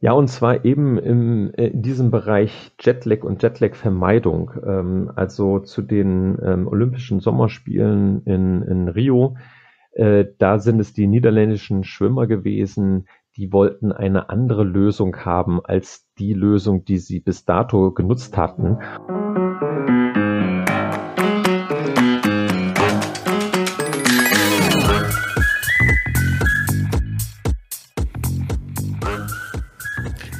Ja, 0.00 0.12
und 0.12 0.28
zwar 0.28 0.64
eben 0.64 0.96
im, 0.96 1.52
äh, 1.54 1.68
in 1.68 1.82
diesem 1.82 2.10
Bereich 2.10 2.72
Jetlag 2.80 3.24
und 3.24 3.42
Jetlag-Vermeidung. 3.42 4.52
Ähm, 4.64 5.10
also 5.16 5.58
zu 5.58 5.82
den 5.82 6.38
ähm, 6.40 6.68
Olympischen 6.68 7.18
Sommerspielen 7.18 8.22
in, 8.24 8.62
in 8.62 8.88
Rio, 8.88 9.36
äh, 9.92 10.26
da 10.38 10.60
sind 10.60 10.78
es 10.78 10.92
die 10.92 11.08
niederländischen 11.08 11.82
Schwimmer 11.82 12.28
gewesen, 12.28 13.08
die 13.36 13.52
wollten 13.52 13.90
eine 13.90 14.30
andere 14.30 14.62
Lösung 14.62 15.16
haben 15.24 15.60
als 15.64 16.06
die 16.18 16.32
Lösung, 16.32 16.84
die 16.84 16.98
sie 16.98 17.18
bis 17.18 17.44
dato 17.44 17.90
genutzt 17.92 18.36
hatten. 18.36 18.78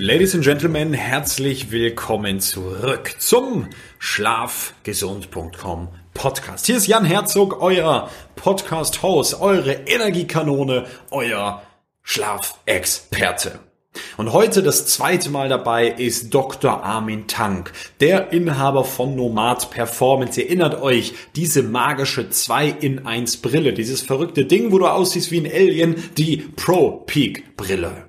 Ladies 0.08 0.34
and 0.34 0.42
Gentlemen, 0.42 0.94
herzlich 0.94 1.70
willkommen 1.70 2.40
zurück 2.40 3.16
zum 3.18 3.66
Schlafgesund.com 3.98 5.88
Podcast. 6.14 6.64
Hier 6.64 6.78
ist 6.78 6.86
Jan 6.86 7.04
Herzog, 7.04 7.60
euer 7.60 8.08
Podcast-Host, 8.34 9.38
eure 9.42 9.70
Energiekanone, 9.70 10.86
euer 11.10 11.62
Schlafexperte. 12.02 13.60
Und 14.16 14.32
heute 14.32 14.62
das 14.62 14.86
zweite 14.86 15.28
Mal 15.28 15.50
dabei 15.50 15.88
ist 15.88 16.32
Dr. 16.32 16.82
Armin 16.82 17.26
Tank, 17.26 17.72
der 18.00 18.32
Inhaber 18.32 18.84
von 18.84 19.14
Nomad 19.14 19.70
Performance. 19.70 20.40
Ihr 20.40 20.46
erinnert 20.46 20.80
euch, 20.80 21.12
diese 21.36 21.62
magische 21.62 22.30
2 22.30 22.68
in 22.80 23.04
1 23.04 23.42
Brille, 23.42 23.74
dieses 23.74 24.00
verrückte 24.00 24.46
Ding, 24.46 24.72
wo 24.72 24.78
du 24.78 24.86
aussiehst 24.86 25.30
wie 25.32 25.40
ein 25.40 25.52
Alien, 25.52 26.02
die 26.16 26.38
Pro 26.38 27.02
Peak 27.04 27.58
Brille. 27.58 28.07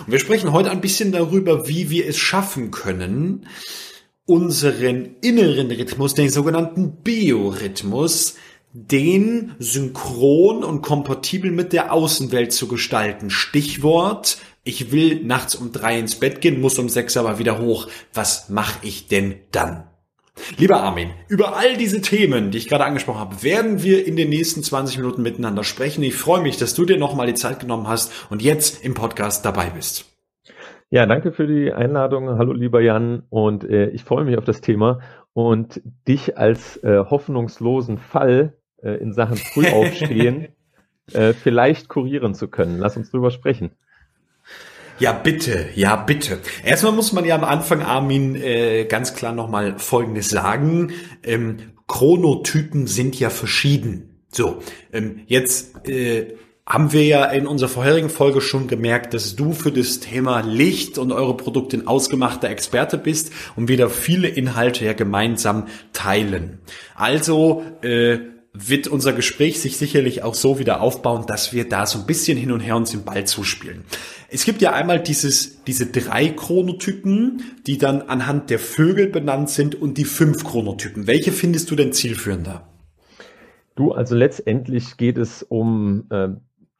Und 0.00 0.12
wir 0.12 0.18
sprechen 0.18 0.52
heute 0.52 0.70
ein 0.70 0.80
bisschen 0.80 1.12
darüber, 1.12 1.68
wie 1.68 1.90
wir 1.90 2.06
es 2.06 2.18
schaffen 2.18 2.70
können, 2.70 3.46
unseren 4.26 5.16
inneren 5.20 5.70
Rhythmus, 5.70 6.14
den 6.14 6.30
sogenannten 6.30 7.02
Biorhythmus, 7.02 8.36
den 8.72 9.54
synchron 9.58 10.64
und 10.64 10.82
kompatibel 10.82 11.50
mit 11.50 11.72
der 11.72 11.92
Außenwelt 11.92 12.52
zu 12.52 12.68
gestalten. 12.68 13.30
Stichwort, 13.30 14.38
ich 14.64 14.92
will 14.92 15.22
nachts 15.24 15.54
um 15.54 15.72
drei 15.72 15.98
ins 15.98 16.14
Bett 16.14 16.40
gehen, 16.40 16.60
muss 16.60 16.78
um 16.78 16.88
sechs 16.88 17.16
aber 17.16 17.38
wieder 17.38 17.58
hoch. 17.58 17.88
Was 18.14 18.48
mache 18.48 18.78
ich 18.82 19.08
denn 19.08 19.34
dann? 19.50 19.91
Lieber 20.56 20.80
Armin, 20.80 21.10
über 21.28 21.56
all 21.56 21.76
diese 21.76 22.00
Themen, 22.00 22.50
die 22.50 22.58
ich 22.58 22.68
gerade 22.68 22.84
angesprochen 22.84 23.20
habe, 23.20 23.42
werden 23.42 23.82
wir 23.82 24.06
in 24.06 24.16
den 24.16 24.30
nächsten 24.30 24.62
20 24.62 24.98
Minuten 24.98 25.22
miteinander 25.22 25.62
sprechen. 25.62 26.02
Ich 26.02 26.14
freue 26.14 26.42
mich, 26.42 26.56
dass 26.56 26.74
du 26.74 26.84
dir 26.84 26.98
nochmal 26.98 27.26
die 27.26 27.34
Zeit 27.34 27.60
genommen 27.60 27.86
hast 27.86 28.30
und 28.30 28.42
jetzt 28.42 28.84
im 28.84 28.94
Podcast 28.94 29.44
dabei 29.44 29.70
bist. 29.70 30.06
Ja, 30.90 31.06
danke 31.06 31.32
für 31.32 31.46
die 31.46 31.72
Einladung. 31.72 32.28
Hallo 32.38 32.52
lieber 32.52 32.80
Jan 32.80 33.22
und 33.30 33.64
äh, 33.64 33.88
ich 33.88 34.04
freue 34.04 34.24
mich 34.24 34.36
auf 34.36 34.44
das 34.44 34.60
Thema 34.60 35.00
und 35.32 35.80
dich 36.06 36.36
als 36.36 36.76
äh, 36.82 36.98
hoffnungslosen 36.98 37.98
Fall 37.98 38.54
äh, 38.82 38.92
in 38.96 39.12
Sachen 39.12 39.36
Frühaufstehen 39.36 40.48
äh, 41.12 41.32
vielleicht 41.32 41.88
kurieren 41.88 42.34
zu 42.34 42.48
können. 42.48 42.78
Lass 42.78 42.96
uns 42.96 43.10
drüber 43.10 43.30
sprechen. 43.30 43.72
Ja, 44.98 45.12
bitte, 45.12 45.68
ja, 45.74 45.96
bitte. 45.96 46.38
Erstmal 46.64 46.92
muss 46.92 47.12
man 47.12 47.24
ja 47.24 47.34
am 47.34 47.44
Anfang, 47.44 47.82
Armin, 47.82 48.36
äh, 48.36 48.84
ganz 48.84 49.14
klar 49.14 49.32
nochmal 49.32 49.78
Folgendes 49.78 50.28
sagen. 50.28 50.92
Ähm, 51.22 51.56
Chronotypen 51.88 52.86
sind 52.86 53.18
ja 53.18 53.30
verschieden. 53.30 54.24
So, 54.30 54.62
ähm, 54.92 55.20
jetzt 55.26 55.86
äh, 55.88 56.34
haben 56.64 56.92
wir 56.92 57.04
ja 57.04 57.24
in 57.26 57.46
unserer 57.46 57.68
vorherigen 57.68 58.08
Folge 58.08 58.40
schon 58.40 58.68
gemerkt, 58.68 59.12
dass 59.14 59.36
du 59.36 59.52
für 59.52 59.72
das 59.72 60.00
Thema 60.00 60.40
Licht 60.40 60.96
und 60.96 61.12
eure 61.12 61.36
Produkte 61.36 61.76
ein 61.76 61.86
ausgemachter 61.86 62.48
Experte 62.48 62.96
bist 62.96 63.32
und 63.56 63.68
wir 63.68 63.76
da 63.76 63.88
viele 63.88 64.28
Inhalte 64.28 64.84
ja 64.84 64.92
gemeinsam 64.92 65.66
teilen. 65.92 66.60
Also 66.94 67.62
äh, 67.82 68.20
wird 68.54 68.86
unser 68.86 69.14
Gespräch 69.14 69.60
sich 69.60 69.78
sicherlich 69.78 70.22
auch 70.22 70.34
so 70.34 70.58
wieder 70.58 70.82
aufbauen, 70.82 71.24
dass 71.26 71.54
wir 71.54 71.68
da 71.68 71.86
so 71.86 71.98
ein 71.98 72.06
bisschen 72.06 72.36
hin 72.36 72.52
und 72.52 72.60
her 72.60 72.76
uns 72.76 72.90
den 72.90 73.04
Ball 73.04 73.24
zuspielen. 73.24 73.84
Es 74.28 74.44
gibt 74.44 74.60
ja 74.60 74.72
einmal 74.72 75.00
dieses, 75.00 75.64
diese 75.64 75.86
drei 75.86 76.28
Chronotypen, 76.28 77.42
die 77.66 77.78
dann 77.78 78.02
anhand 78.02 78.50
der 78.50 78.58
Vögel 78.58 79.08
benannt 79.08 79.48
sind 79.48 79.74
und 79.74 79.96
die 79.96 80.04
fünf 80.04 80.44
Chronotypen. 80.44 81.06
Welche 81.06 81.32
findest 81.32 81.70
du 81.70 81.76
denn 81.76 81.92
zielführender? 81.92 82.68
Du, 83.74 83.92
also 83.92 84.14
letztendlich 84.14 84.98
geht 84.98 85.16
es 85.16 85.42
um 85.42 86.04
äh, 86.10 86.28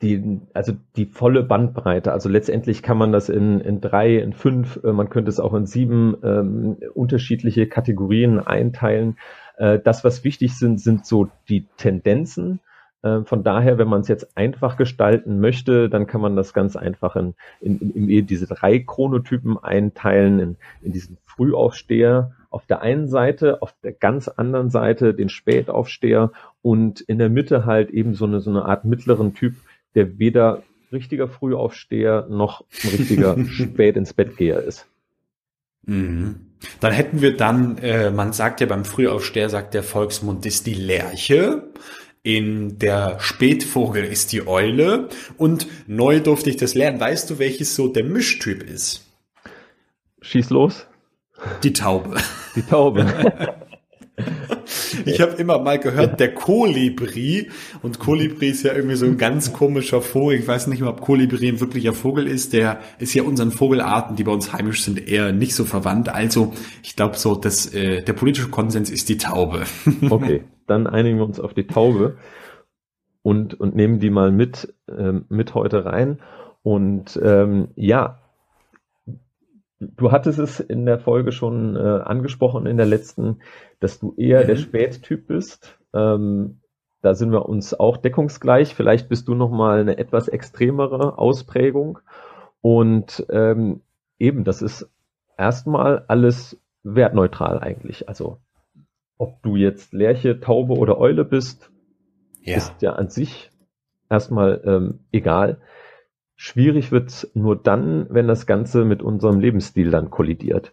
die, 0.03 0.41
also 0.53 0.75
die 0.97 1.07
volle 1.07 1.43
Bandbreite. 1.43 2.13
Also 2.13 2.29
letztendlich 2.29 2.83
kann 2.83 2.99
man 2.99 3.13
das 3.13 3.31
in, 3.31 3.61
in 3.61 3.81
drei, 3.81 4.17
in 4.17 4.35
fünf, 4.35 4.79
äh, 4.85 4.93
man 4.93 5.09
könnte 5.09 5.31
es 5.31 5.41
auch 5.41 5.55
in 5.55 5.65
sieben 5.65 6.17
ähm, 6.23 6.77
unterschiedliche 6.93 7.67
Kategorien 7.67 8.41
einteilen. 8.41 9.17
Äh, 9.57 9.79
das, 9.79 10.05
was 10.05 10.25
wichtig 10.25 10.59
sind, 10.59 10.81
sind 10.81 11.07
so 11.07 11.29
die 11.49 11.67
Tendenzen. 11.77 12.61
Äh, 13.03 13.23
von 13.23 13.43
daher, 13.43 13.79
wenn 13.79 13.89
man 13.89 14.03
es 14.03 14.09
jetzt 14.09 14.37
einfach 14.37 14.77
gestalten 14.77 15.41
möchte, 15.41 15.89
dann 15.89 16.07
kann 16.07 16.21
man 16.21 16.37
das 16.37 16.53
ganz 16.53 16.77
einfach 16.77 17.17
in, 17.17 17.35
in, 17.61 17.79
in, 17.79 18.09
in 18.09 18.27
diese 18.27 18.47
drei 18.47 18.79
Chronotypen 18.79 19.59
einteilen, 19.59 20.41
in, 20.41 20.57
in 20.83 20.93
diesen 20.93 21.19
Frühaufsteher 21.25 22.33
auf 22.51 22.67
der 22.67 22.83
einen 22.83 23.09
Seite, 23.09 23.63
auf 23.63 23.75
der 23.83 23.93
ganz 23.93 24.29
anderen 24.29 24.71
Seite 24.71 25.15
den 25.15 25.31
Spätaufsteher 25.31 26.33
und 26.61 27.01
in 27.01 27.19
der 27.19 27.31
Mitte 27.31 27.65
halt 27.65 27.91
eben 27.91 28.15
so 28.15 28.27
eine, 28.27 28.41
so 28.41 28.51
eine 28.51 28.67
Art 28.67 28.85
mittleren 28.85 29.35
Typ, 29.35 29.55
der 29.95 30.19
weder 30.19 30.63
richtiger 30.93 31.29
Frühaufsteher 31.29 32.27
noch 32.29 32.65
ein 32.85 32.91
richtiger 32.91 33.43
spät 33.47 33.97
ins 33.97 34.13
Bettgeher 34.13 34.63
ist. 34.63 34.87
Mhm. 35.85 36.53
Dann 36.81 36.93
hätten 36.93 37.21
wir 37.21 37.37
dann, 37.37 37.79
äh, 37.79 38.11
man 38.11 38.33
sagt 38.33 38.61
ja 38.61 38.67
beim 38.67 38.85
Frühaufsteher, 38.85 39.49
sagt 39.51 39.75
der 39.75 39.83
Volksmund, 39.83 40.47
ist 40.47 40.67
die 40.67 40.75
Lerche. 40.75 41.73
In 42.23 42.79
der 42.79 43.19
Spätvogel 43.19 44.05
ist 44.05 44.31
die 44.31 44.47
Eule. 44.47 45.09
Und 45.39 45.67
neu 45.89 46.21
durfte 46.21 46.51
ich 46.51 46.57
das 46.57 46.75
lernen. 46.75 47.01
Weißt 47.01 47.29
du, 47.31 47.39
welches 47.39 47.75
so 47.75 47.89
der 47.89 48.05
Mischtyp 48.05 48.63
ist? 48.63 49.09
Schieß 50.21 50.51
los. 50.51 50.87
Die 51.65 51.73
Taube. 51.73 52.17
Die 52.55 52.63
Taube. 52.63 53.07
Ich 55.05 55.21
habe 55.21 55.33
immer 55.33 55.59
mal 55.59 55.79
gehört, 55.79 56.21
der 56.21 56.35
Kolibri. 56.35 57.51
Und 57.83 57.99
Kolibri 57.99 58.49
ist 58.49 58.63
ja 58.63 58.75
irgendwie 58.75 58.97
so 58.97 59.07
ein 59.07 59.19
ganz 59.19 59.53
komischer 59.53 60.01
Vogel. 60.01 60.39
Ich 60.39 60.49
weiß 60.49 60.67
nicht 60.67 60.81
mehr, 60.81 60.91
ob 60.91 61.01
Kolibri 61.01 61.49
ein 61.49 61.61
wirklicher 61.61 61.93
Vogel 61.93 62.27
ist. 62.27 62.53
Der 62.53 62.81
ist 62.99 63.15
ja 63.15 63.23
unseren 63.23 63.51
Vogelarten, 63.51 64.17
die 64.17 64.25
bei 64.25 64.33
uns 64.33 64.53
heimisch 64.53 64.83
sind, 64.85 65.09
eher 65.09 65.33
nicht 65.33 65.55
so 65.55 65.65
verwandt. 65.65 66.09
Also 66.09 66.53
ich 66.83 66.97
glaube 66.97 67.17
so, 67.17 67.35
dass 67.35 67.73
äh, 67.75 68.03
der 68.03 68.13
politische 68.13 68.49
Konsens 68.49 68.91
ist 68.91 69.09
die 69.09 69.19
Taube. 69.19 69.63
Okay, 70.11 70.45
dann 70.67 70.87
einigen 70.87 71.19
wir 71.19 71.25
uns 71.25 71.41
auf 71.41 71.55
die 71.55 71.67
Taube 71.67 72.17
und, 73.23 73.59
und 73.59 73.75
nehmen 73.75 73.99
die 73.99 74.11
mal 74.11 74.31
mit, 74.31 74.75
ähm, 74.89 75.25
mit 75.29 75.55
heute 75.55 75.85
rein. 75.85 76.19
Und 76.63 77.19
ähm, 77.23 77.69
ja, 77.77 78.21
du 79.79 80.13
hattest 80.13 80.39
es 80.39 80.61
in 80.61 80.87
der 80.87 80.99
Folge 80.99 81.33
schon 81.33 81.77
äh, 81.77 81.79
angesprochen, 81.79 82.67
in 82.67 82.77
der 82.77 82.87
letzten, 82.87 83.41
dass 83.83 83.99
du 83.99 84.15
eher 84.17 84.43
mhm. 84.43 84.47
der 84.47 84.57
Spättyp 84.57 85.27
bist. 85.27 85.79
Ähm, 85.93 86.61
da 87.03 87.15
sind 87.15 87.33
wir 87.33 87.49
uns 87.49 87.75
auch 87.75 87.97
deckungsgleich. 87.97 88.75
Vielleicht 88.75 89.09
bist 89.09 89.27
du 89.29 89.35
noch 89.35 89.51
mal 89.51 89.81
eine 89.81 89.99
etwas 89.99 90.29
extremere 90.29 91.19
Ausprägung. 91.19 91.99
Und 92.61 93.27
ähm, 93.29 93.81
eben, 94.19 94.45
das 94.45 94.63
ist 94.63 94.89
erstmal 95.37 96.05
alles 96.07 96.61
wertneutral 96.85 97.59
eigentlich. 97.59 98.09
Also 98.09 98.39
ob 99.19 99.43
du 99.43 99.57
jetzt 99.57 99.93
Lerche, 99.93 100.41
Taube 100.41 100.75
oder 100.75 100.99
Eule 100.99 101.25
bist, 101.25 101.71
ja. 102.43 102.57
ist 102.57 102.83
ja 102.83 102.93
an 102.93 103.09
sich 103.09 103.51
erstmal 104.09 104.63
ähm, 104.65 105.01
egal. 105.11 105.61
Schwierig 106.37 106.93
wird's 106.93 107.31
nur 107.35 107.57
dann, 107.57 108.07
wenn 108.11 108.29
das 108.29 108.47
Ganze 108.47 108.85
mit 108.85 109.03
unserem 109.03 109.41
Lebensstil 109.41 109.91
dann 109.91 110.11
kollidiert. 110.11 110.73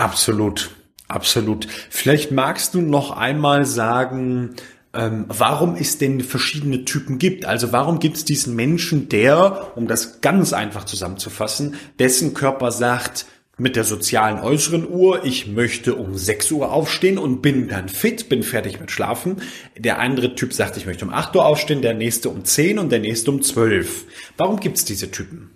Absolut, 0.00 0.70
absolut. 1.08 1.68
Vielleicht 1.90 2.32
magst 2.32 2.72
du 2.72 2.80
noch 2.80 3.10
einmal 3.10 3.66
sagen, 3.66 4.56
ähm, 4.94 5.26
warum 5.28 5.76
es 5.76 5.98
denn 5.98 6.22
verschiedene 6.22 6.86
Typen 6.86 7.18
gibt. 7.18 7.44
Also 7.44 7.70
warum 7.70 7.98
gibt 7.98 8.16
es 8.16 8.24
diesen 8.24 8.56
Menschen, 8.56 9.10
der, 9.10 9.76
um 9.76 9.86
das 9.86 10.22
ganz 10.22 10.54
einfach 10.54 10.84
zusammenzufassen, 10.84 11.74
dessen 11.98 12.32
Körper 12.32 12.72
sagt, 12.72 13.26
mit 13.58 13.76
der 13.76 13.84
sozialen 13.84 14.38
äußeren 14.38 14.88
Uhr, 14.88 15.26
ich 15.26 15.48
möchte 15.48 15.94
um 15.94 16.16
6 16.16 16.50
Uhr 16.52 16.72
aufstehen 16.72 17.18
und 17.18 17.42
bin 17.42 17.68
dann 17.68 17.90
fit, 17.90 18.30
bin 18.30 18.42
fertig 18.42 18.80
mit 18.80 18.90
Schlafen. 18.90 19.42
Der 19.76 19.98
andere 19.98 20.34
Typ 20.34 20.54
sagt, 20.54 20.78
ich 20.78 20.86
möchte 20.86 21.04
um 21.04 21.12
8 21.12 21.36
Uhr 21.36 21.44
aufstehen, 21.44 21.82
der 21.82 21.92
nächste 21.92 22.30
um 22.30 22.42
10 22.42 22.78
und 22.78 22.90
der 22.90 23.00
nächste 23.00 23.30
um 23.30 23.42
12. 23.42 24.06
Warum 24.38 24.60
gibt's 24.60 24.86
diese 24.86 25.10
Typen? 25.10 25.50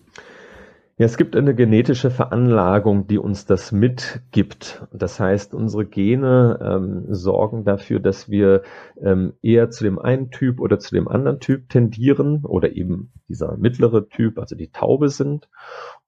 Ja, 0.96 1.06
es 1.06 1.16
gibt 1.16 1.34
eine 1.34 1.56
genetische 1.56 2.08
Veranlagung, 2.08 3.08
die 3.08 3.18
uns 3.18 3.46
das 3.46 3.72
mitgibt. 3.72 4.86
Das 4.92 5.18
heißt, 5.18 5.52
unsere 5.52 5.86
Gene 5.86 6.60
ähm, 6.62 7.06
sorgen 7.12 7.64
dafür, 7.64 7.98
dass 7.98 8.28
wir 8.28 8.62
ähm, 9.02 9.32
eher 9.42 9.70
zu 9.70 9.82
dem 9.82 9.98
einen 9.98 10.30
Typ 10.30 10.60
oder 10.60 10.78
zu 10.78 10.94
dem 10.94 11.08
anderen 11.08 11.40
Typ 11.40 11.68
tendieren 11.68 12.44
oder 12.44 12.76
eben 12.76 13.10
dieser 13.28 13.56
mittlere 13.56 14.08
Typ, 14.08 14.38
also 14.38 14.54
die 14.54 14.70
Taube 14.70 15.08
sind. 15.08 15.48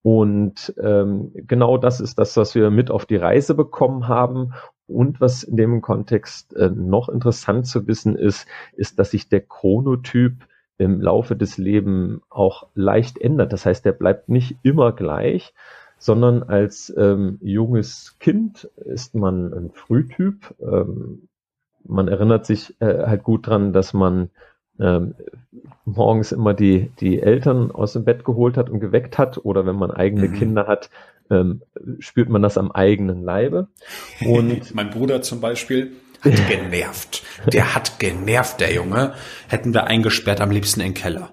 Und 0.02 0.72
ähm, 0.80 1.32
genau 1.34 1.78
das 1.78 1.98
ist 1.98 2.16
das, 2.20 2.36
was 2.36 2.54
wir 2.54 2.70
mit 2.70 2.92
auf 2.92 3.06
die 3.06 3.16
Reise 3.16 3.56
bekommen 3.56 4.06
haben. 4.06 4.52
Und 4.86 5.20
was 5.20 5.42
in 5.42 5.56
dem 5.56 5.82
Kontext 5.82 6.54
äh, 6.54 6.70
noch 6.70 7.08
interessant 7.08 7.66
zu 7.66 7.88
wissen 7.88 8.14
ist, 8.14 8.46
ist, 8.76 9.00
dass 9.00 9.10
sich 9.10 9.28
der 9.28 9.40
Chronotyp 9.40 10.46
im 10.78 11.00
Laufe 11.00 11.36
des 11.36 11.58
Lebens 11.58 12.20
auch 12.28 12.68
leicht 12.74 13.18
ändert. 13.18 13.52
Das 13.52 13.66
heißt, 13.66 13.84
der 13.84 13.92
bleibt 13.92 14.28
nicht 14.28 14.56
immer 14.62 14.92
gleich, 14.92 15.54
sondern 15.98 16.42
als 16.42 16.92
ähm, 16.96 17.38
junges 17.40 18.16
Kind 18.20 18.70
ist 18.84 19.14
man 19.14 19.52
ein 19.52 19.70
Frühtyp. 19.70 20.54
Ähm, 20.60 21.28
man 21.84 22.08
erinnert 22.08 22.46
sich 22.46 22.74
äh, 22.80 23.06
halt 23.06 23.22
gut 23.22 23.46
dran, 23.46 23.72
dass 23.72 23.94
man 23.94 24.30
ähm, 24.78 25.14
morgens 25.84 26.32
immer 26.32 26.52
die, 26.52 26.90
die 27.00 27.20
Eltern 27.20 27.70
aus 27.70 27.94
dem 27.94 28.04
Bett 28.04 28.24
geholt 28.24 28.56
hat 28.56 28.68
und 28.68 28.80
geweckt 28.80 29.18
hat 29.18 29.38
oder 29.44 29.64
wenn 29.64 29.76
man 29.76 29.90
eigene 29.90 30.28
mhm. 30.28 30.34
Kinder 30.34 30.66
hat, 30.66 30.90
ähm, 31.30 31.62
spürt 31.98 32.28
man 32.28 32.42
das 32.42 32.58
am 32.58 32.70
eigenen 32.70 33.22
Leibe. 33.22 33.68
Und 34.26 34.74
mein 34.74 34.90
Bruder 34.90 35.22
zum 35.22 35.40
Beispiel, 35.40 35.92
hat 36.22 36.48
genervt. 36.48 37.22
Der 37.52 37.74
hat 37.74 37.98
genervt, 37.98 38.60
der 38.60 38.72
Junge. 38.72 39.14
Hätten 39.48 39.74
wir 39.74 39.84
eingesperrt 39.84 40.40
am 40.40 40.50
liebsten 40.50 40.80
in 40.80 40.88
den 40.88 40.94
Keller. 40.94 41.30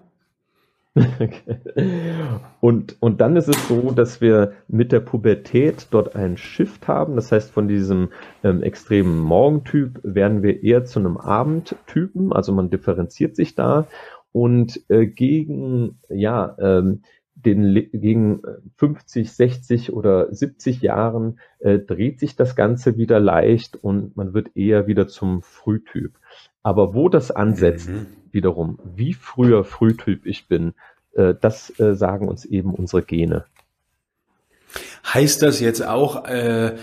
und, 2.61 2.97
und 3.01 3.19
dann 3.21 3.35
ist 3.35 3.47
es 3.47 3.67
so, 3.67 3.91
dass 3.91 4.21
wir 4.21 4.53
mit 4.67 4.91
der 4.91 4.99
Pubertät 4.99 5.87
dort 5.89 6.15
einen 6.15 6.37
Shift 6.37 6.87
haben. 6.87 7.15
Das 7.15 7.31
heißt, 7.31 7.51
von 7.51 7.67
diesem 7.67 8.09
ähm, 8.43 8.61
extremen 8.61 9.17
Morgentyp 9.17 9.99
werden 10.03 10.43
wir 10.43 10.61
eher 10.61 10.85
zu 10.85 10.99
einem 10.99 11.17
Abendtypen. 11.17 12.31
Also 12.31 12.51
man 12.53 12.69
differenziert 12.69 13.35
sich 13.35 13.55
da. 13.55 13.87
Und 14.31 14.81
äh, 14.89 15.07
gegen, 15.07 15.99
ja, 16.09 16.55
ähm, 16.59 17.01
den 17.35 17.73
gegen 17.91 18.41
50, 18.77 19.31
60 19.31 19.93
oder 19.93 20.33
70 20.33 20.81
Jahren 20.81 21.39
äh, 21.59 21.79
dreht 21.79 22.19
sich 22.19 22.35
das 22.35 22.55
Ganze 22.55 22.97
wieder 22.97 23.19
leicht 23.19 23.75
und 23.75 24.15
man 24.15 24.33
wird 24.33 24.55
eher 24.55 24.87
wieder 24.87 25.07
zum 25.07 25.41
Frühtyp. 25.41 26.13
Aber 26.61 26.93
wo 26.93 27.09
das 27.09 27.31
ansetzt, 27.31 27.89
mhm. 27.89 28.07
wiederum, 28.31 28.79
wie 28.95 29.13
früher 29.13 29.63
Frühtyp 29.63 30.25
ich 30.25 30.47
bin, 30.47 30.73
äh, 31.13 31.33
das 31.39 31.77
äh, 31.79 31.95
sagen 31.95 32.27
uns 32.27 32.45
eben 32.45 32.73
unsere 32.73 33.03
Gene. 33.03 33.45
Heißt 35.13 35.41
das 35.41 35.59
jetzt 35.59 35.85
auch, 35.85 36.25
äh, 36.25 36.75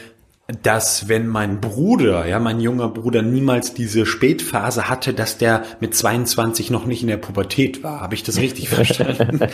dass 0.63 1.09
wenn 1.09 1.29
mein 1.29 1.61
Bruder, 1.61 2.27
ja, 2.27 2.41
mein 2.41 2.61
junger 2.61 2.89
Bruder 2.89 3.23
niemals 3.23 3.73
diese 3.73 4.05
Spätphase 4.05 4.89
hatte, 4.89 5.15
dass 5.15 5.39
der 5.39 5.63
mit 5.81 5.95
22 5.95 6.71
noch 6.71 6.87
nicht 6.87 7.03
in 7.03 7.09
der 7.09 7.17
Pubertät 7.17 7.83
war. 7.83 8.01
Habe 8.01 8.15
ich 8.15 8.23
das 8.23 8.39
richtig 8.39 8.69
verstanden? 8.71 9.41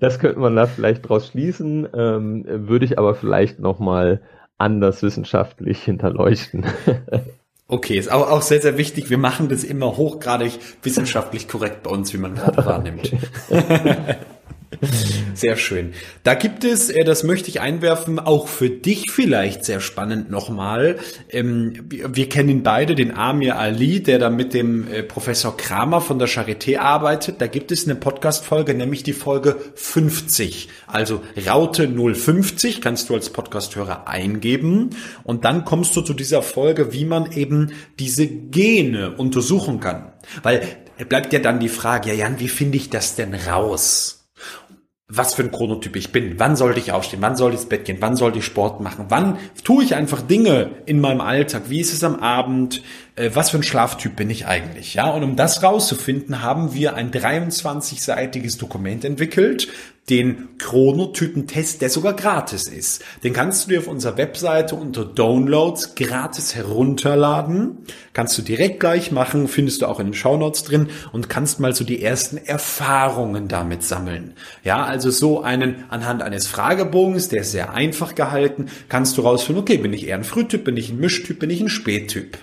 Das 0.00 0.18
könnte 0.18 0.40
man 0.40 0.56
da 0.56 0.66
vielleicht 0.66 1.08
draus 1.08 1.28
schließen, 1.28 1.86
ähm, 1.94 2.44
würde 2.46 2.86
ich 2.86 2.98
aber 2.98 3.14
vielleicht 3.14 3.60
nochmal 3.60 4.22
anders 4.58 5.02
wissenschaftlich 5.02 5.82
hinterleuchten. 5.82 6.64
Okay, 7.72 7.96
ist 7.96 8.10
auch, 8.10 8.28
auch 8.28 8.42
sehr, 8.42 8.60
sehr 8.60 8.76
wichtig. 8.78 9.10
Wir 9.10 9.18
machen 9.18 9.48
das 9.48 9.62
immer 9.62 9.96
hochgradig 9.96 10.58
wissenschaftlich 10.82 11.46
korrekt 11.46 11.84
bei 11.84 11.90
uns, 11.90 12.12
wie 12.12 12.18
man 12.18 12.34
gerade 12.34 12.56
wahrnimmt. 12.66 13.12
Sehr 15.40 15.56
schön. 15.56 15.94
Da 16.22 16.34
gibt 16.34 16.64
es, 16.64 16.90
äh, 16.90 17.02
das 17.02 17.24
möchte 17.24 17.48
ich 17.48 17.62
einwerfen, 17.62 18.18
auch 18.18 18.46
für 18.46 18.68
dich 18.68 19.10
vielleicht 19.10 19.64
sehr 19.64 19.80
spannend 19.80 20.30
nochmal. 20.30 20.98
Ähm, 21.30 21.86
wir 21.88 22.28
kennen 22.28 22.50
ihn 22.50 22.62
beide, 22.62 22.94
den 22.94 23.16
Amir 23.16 23.58
Ali, 23.58 24.02
der 24.02 24.18
da 24.18 24.28
mit 24.28 24.52
dem 24.52 24.86
äh, 24.86 25.02
Professor 25.02 25.56
Kramer 25.56 26.02
von 26.02 26.18
der 26.18 26.28
Charité 26.28 26.76
arbeitet. 26.76 27.40
Da 27.40 27.46
gibt 27.46 27.72
es 27.72 27.86
eine 27.86 27.94
Podcast-Folge, 27.94 28.74
nämlich 28.74 29.02
die 29.02 29.14
Folge 29.14 29.56
50. 29.76 30.68
Also 30.86 31.22
Raute 31.48 31.88
050 31.88 32.82
kannst 32.82 33.08
du 33.08 33.14
als 33.14 33.30
Podcasthörer 33.30 34.08
eingeben. 34.08 34.90
Und 35.24 35.46
dann 35.46 35.64
kommst 35.64 35.96
du 35.96 36.02
zu 36.02 36.12
dieser 36.12 36.42
Folge, 36.42 36.92
wie 36.92 37.06
man 37.06 37.32
eben 37.32 37.72
diese 37.98 38.26
Gene 38.26 39.12
untersuchen 39.16 39.80
kann. 39.80 40.12
Weil 40.42 40.60
bleibt 41.08 41.32
ja 41.32 41.38
dann 41.38 41.60
die 41.60 41.70
Frage, 41.70 42.10
ja 42.10 42.14
Jan, 42.14 42.40
wie 42.40 42.48
finde 42.48 42.76
ich 42.76 42.90
das 42.90 43.16
denn 43.16 43.34
raus? 43.34 44.19
Was 45.10 45.34
für 45.34 45.42
ein 45.42 45.50
Chronotyp 45.50 45.96
ich 45.96 46.12
bin. 46.12 46.38
Wann 46.38 46.56
sollte 46.56 46.78
ich 46.78 46.92
aufstehen? 46.92 47.20
Wann 47.20 47.36
soll 47.36 47.52
ich 47.52 47.60
ins 47.60 47.68
Bett 47.68 47.84
gehen? 47.84 47.98
Wann 48.00 48.16
sollte 48.16 48.38
ich 48.38 48.44
Sport 48.44 48.80
machen? 48.80 49.06
Wann 49.08 49.38
tue 49.64 49.82
ich 49.82 49.94
einfach 49.94 50.22
Dinge 50.22 50.70
in 50.86 51.00
meinem 51.00 51.20
Alltag? 51.20 51.64
Wie 51.68 51.80
ist 51.80 51.92
es 51.92 52.04
am 52.04 52.16
Abend? 52.16 52.82
Äh, 53.20 53.34
was 53.34 53.50
für 53.50 53.58
ein 53.58 53.62
Schlaftyp 53.62 54.16
bin 54.16 54.30
ich 54.30 54.46
eigentlich? 54.46 54.94
Ja, 54.94 55.10
und 55.10 55.22
um 55.22 55.36
das 55.36 55.62
rauszufinden, 55.62 56.42
haben 56.42 56.74
wir 56.74 56.94
ein 56.94 57.10
23-seitiges 57.10 58.58
Dokument 58.58 59.04
entwickelt, 59.04 59.68
den 60.08 60.56
Chronotypentest, 60.58 61.82
der 61.82 61.90
sogar 61.90 62.14
gratis 62.14 62.66
ist. 62.66 63.04
Den 63.22 63.32
kannst 63.32 63.64
du 63.64 63.70
dir 63.70 63.80
auf 63.80 63.86
unserer 63.86 64.16
Webseite 64.16 64.74
unter 64.74 65.04
Downloads 65.04 65.94
gratis 65.94 66.54
herunterladen. 66.54 67.84
Kannst 68.12 68.36
du 68.38 68.42
direkt 68.42 68.80
gleich 68.80 69.12
machen, 69.12 69.46
findest 69.46 69.82
du 69.82 69.86
auch 69.86 70.00
in 70.00 70.08
den 70.08 70.14
Shownotes 70.14 70.64
drin 70.64 70.88
und 71.12 71.28
kannst 71.28 71.60
mal 71.60 71.74
so 71.74 71.84
die 71.84 72.02
ersten 72.02 72.38
Erfahrungen 72.38 73.46
damit 73.46 73.84
sammeln. 73.84 74.32
Ja, 74.64 74.82
also 74.84 75.10
so 75.10 75.42
einen 75.42 75.84
anhand 75.90 76.22
eines 76.22 76.46
Fragebogens, 76.48 77.28
der 77.28 77.42
ist 77.42 77.52
sehr 77.52 77.72
einfach 77.72 78.14
gehalten, 78.14 78.66
kannst 78.88 79.16
du 79.16 79.22
rausfinden, 79.22 79.62
okay, 79.62 79.76
bin 79.76 79.92
ich 79.92 80.08
eher 80.08 80.16
ein 80.16 80.24
Frühtyp, 80.24 80.64
bin 80.64 80.76
ich 80.78 80.90
ein 80.90 80.98
Mischtyp, 80.98 81.38
bin 81.38 81.50
ich 81.50 81.60
ein 81.60 81.68
Spättyp. 81.68 82.38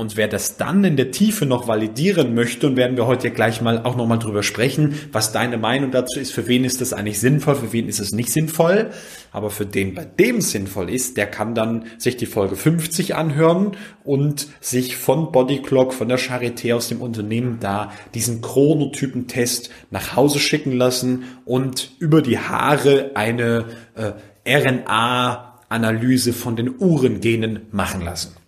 Und 0.00 0.16
wer 0.16 0.28
das 0.28 0.56
dann 0.56 0.82
in 0.82 0.96
der 0.96 1.10
Tiefe 1.10 1.44
noch 1.44 1.68
validieren 1.68 2.34
möchte, 2.34 2.66
und 2.66 2.76
werden 2.76 2.96
wir 2.96 3.06
heute 3.06 3.28
ja 3.28 3.34
gleich 3.34 3.60
mal 3.60 3.82
auch 3.84 3.96
nochmal 3.96 4.18
drüber 4.18 4.42
sprechen, 4.42 4.94
was 5.12 5.30
deine 5.30 5.58
Meinung 5.58 5.90
dazu 5.90 6.18
ist, 6.18 6.32
für 6.32 6.48
wen 6.48 6.64
ist 6.64 6.80
das 6.80 6.94
eigentlich 6.94 7.20
sinnvoll, 7.20 7.54
für 7.56 7.74
wen 7.74 7.86
ist 7.86 8.00
es 8.00 8.12
nicht 8.12 8.32
sinnvoll. 8.32 8.92
Aber 9.30 9.50
für 9.50 9.66
den, 9.66 9.92
bei 9.94 10.06
dem 10.06 10.40
sinnvoll 10.40 10.88
ist, 10.88 11.18
der 11.18 11.26
kann 11.26 11.54
dann 11.54 11.84
sich 11.98 12.16
die 12.16 12.24
Folge 12.24 12.56
50 12.56 13.14
anhören 13.14 13.72
und 14.02 14.48
sich 14.62 14.96
von 14.96 15.32
Bodyclock, 15.32 15.92
von 15.92 16.08
der 16.08 16.18
Charité 16.18 16.74
aus 16.74 16.88
dem 16.88 17.02
Unternehmen 17.02 17.58
da 17.60 17.92
diesen 18.14 18.40
Chronotypentest 18.40 19.68
nach 19.90 20.16
Hause 20.16 20.38
schicken 20.38 20.72
lassen 20.72 21.24
und 21.44 21.90
über 21.98 22.22
die 22.22 22.38
Haare 22.38 23.10
eine 23.16 23.66
äh, 23.96 24.12
RNA-Analyse 24.50 26.32
von 26.32 26.56
den 26.56 26.74
Uhrengenen 26.78 27.66
machen 27.70 28.00
lassen. 28.00 28.39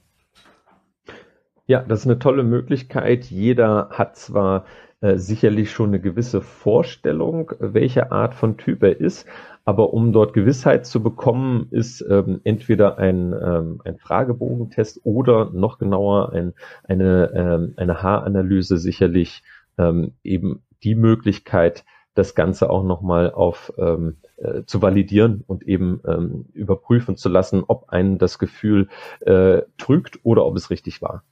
Ja, 1.72 1.82
das 1.88 2.00
ist 2.00 2.06
eine 2.06 2.18
tolle 2.18 2.42
Möglichkeit. 2.42 3.24
Jeder 3.24 3.88
hat 3.92 4.14
zwar 4.16 4.66
äh, 5.00 5.16
sicherlich 5.16 5.70
schon 5.70 5.88
eine 5.88 6.00
gewisse 6.00 6.42
Vorstellung, 6.42 7.50
welche 7.60 8.12
Art 8.12 8.34
von 8.34 8.58
Typ 8.58 8.82
er 8.82 9.00
ist, 9.00 9.26
aber 9.64 9.94
um 9.94 10.12
dort 10.12 10.34
Gewissheit 10.34 10.84
zu 10.84 11.02
bekommen, 11.02 11.68
ist 11.70 12.04
ähm, 12.10 12.42
entweder 12.44 12.98
ein, 12.98 13.32
ähm, 13.32 13.80
ein 13.86 13.96
Fragebogentest 13.96 15.00
oder 15.04 15.48
noch 15.54 15.78
genauer 15.78 16.34
ein, 16.34 16.52
eine, 16.84 17.32
ähm, 17.34 17.72
eine 17.78 18.02
Haaranalyse 18.02 18.76
sicherlich 18.76 19.42
ähm, 19.78 20.12
eben 20.22 20.62
die 20.82 20.94
Möglichkeit, 20.94 21.86
das 22.12 22.34
Ganze 22.34 22.68
auch 22.68 22.84
nochmal 22.84 23.30
auf 23.30 23.72
ähm, 23.78 24.18
äh, 24.36 24.64
zu 24.66 24.82
validieren 24.82 25.42
und 25.46 25.62
eben 25.62 26.02
ähm, 26.06 26.44
überprüfen 26.52 27.16
zu 27.16 27.30
lassen, 27.30 27.64
ob 27.66 27.88
einen 27.88 28.18
das 28.18 28.38
Gefühl 28.38 28.88
äh, 29.20 29.62
trügt 29.78 30.18
oder 30.22 30.44
ob 30.44 30.54
es 30.58 30.68
richtig 30.68 31.00
war. 31.00 31.24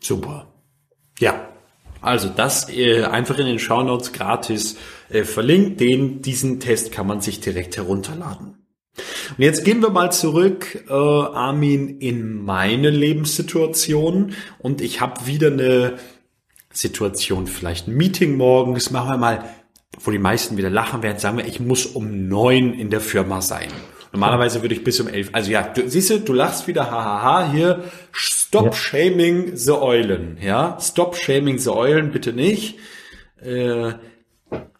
Super. 0.00 0.46
Ja. 1.18 1.48
Also 2.00 2.28
das 2.28 2.68
äh, 2.68 3.04
einfach 3.04 3.38
in 3.38 3.46
den 3.46 3.58
Shownotes 3.58 4.12
gratis 4.12 4.76
äh, 5.08 5.24
verlinkt. 5.24 5.80
Den, 5.80 6.22
diesen 6.22 6.60
Test 6.60 6.92
kann 6.92 7.06
man 7.06 7.20
sich 7.20 7.40
direkt 7.40 7.76
herunterladen. 7.76 8.66
Und 9.36 9.42
jetzt 9.42 9.64
gehen 9.64 9.80
wir 9.80 9.90
mal 9.90 10.12
zurück, 10.12 10.84
äh, 10.88 10.92
Armin, 10.92 11.98
in 11.98 12.44
meine 12.44 12.90
Lebenssituation. 12.90 14.34
Und 14.58 14.80
ich 14.80 15.00
habe 15.00 15.26
wieder 15.26 15.48
eine 15.48 15.98
Situation, 16.72 17.46
vielleicht 17.46 17.88
ein 17.88 17.94
Meeting 17.94 18.36
morgens, 18.36 18.90
machen 18.90 19.10
wir 19.10 19.18
mal, 19.18 19.44
wo 20.00 20.10
die 20.10 20.18
meisten 20.18 20.56
wieder 20.56 20.70
lachen 20.70 21.02
werden, 21.02 21.18
sagen 21.18 21.38
wir, 21.38 21.46
ich 21.46 21.60
muss 21.60 21.86
um 21.86 22.28
neun 22.28 22.74
in 22.74 22.90
der 22.90 23.00
Firma 23.00 23.40
sein. 23.40 23.70
Normalerweise 24.12 24.62
würde 24.62 24.74
ich 24.74 24.84
bis 24.84 25.00
um 25.00 25.08
elf. 25.08 25.30
Also 25.32 25.50
ja, 25.50 25.62
du, 25.62 25.88
siehst 25.88 26.10
du, 26.10 26.18
du 26.20 26.32
lachst 26.32 26.66
wieder, 26.66 26.90
hahaha, 26.90 27.50
hier, 27.50 27.84
stop 28.12 28.66
ja. 28.66 28.72
shaming 28.72 29.56
the 29.56 29.72
Eulen, 29.72 30.38
ja, 30.40 30.78
stop 30.80 31.16
shaming 31.16 31.58
the 31.58 31.70
Eulen, 31.70 32.10
bitte 32.12 32.32
nicht. 32.32 32.78
Äh, 33.42 33.94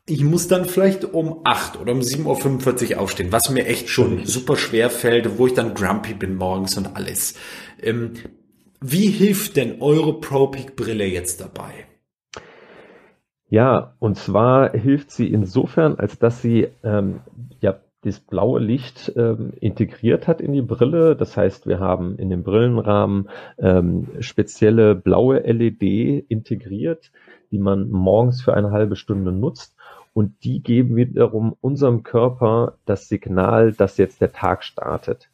ich 0.09 0.23
muss 0.23 0.47
dann 0.47 0.65
vielleicht 0.65 1.05
um 1.05 1.41
acht 1.45 1.79
oder 1.79 1.93
um 1.93 1.99
7.45 1.99 2.95
Uhr 2.95 3.01
aufstehen, 3.01 3.33
was 3.33 3.51
mir 3.51 3.67
echt 3.67 3.89
schon 3.89 4.25
super 4.25 4.57
schwer 4.57 4.89
fällt, 4.89 5.39
wo 5.39 5.47
ich 5.49 5.55
dann 5.55 5.75
grumpy 5.75 6.15
bin 6.15 6.37
morgens 6.37 6.79
und 6.79 6.95
alles. 6.95 7.35
Ähm, 7.83 8.13
wie 8.81 9.09
hilft 9.09 9.57
denn 9.57 9.83
eure 9.83 10.21
ProPic 10.21 10.77
Brille 10.77 11.07
jetzt 11.07 11.41
dabei? 11.41 11.87
Ja, 13.49 13.95
und 13.99 14.17
zwar 14.17 14.73
hilft 14.73 15.11
sie 15.11 15.27
insofern, 15.27 15.97
als 15.97 16.19
dass 16.19 16.43
sie 16.43 16.69
ähm, 16.85 17.21
ja 17.61 17.81
das 18.07 18.21
blaue 18.21 18.61
Licht 18.61 19.13
ähm, 19.17 19.53
integriert 19.61 20.29
hat 20.29 20.41
in 20.41 20.53
die 20.53 20.63
Brille. 20.63 21.17
Das 21.17 21.37
heißt, 21.37 21.67
wir 21.67 21.81
haben 21.81 22.17
in 22.17 22.31
dem 22.31 22.43
Brillenrahmen 22.43 23.29
ähm, 23.59 24.09
spezielle 24.21 24.95
blaue 24.95 25.41
LED 25.41 26.25
integriert, 26.29 27.11
die 27.51 27.59
man 27.59 27.91
morgens 27.91 28.43
für 28.43 28.55
eine 28.55 28.71
halbe 28.71 28.97
Stunde 28.97 29.33
nutzt. 29.33 29.77
Und 30.13 30.45
die 30.45 30.63
geben 30.63 30.97
wiederum 30.97 31.57
unserem 31.61 32.03
Körper 32.03 32.79
das 32.87 33.09
Signal, 33.09 33.73
dass 33.73 33.99
jetzt 33.99 34.21
der 34.21 34.33
Tag 34.33 34.65
startet. 34.65 35.29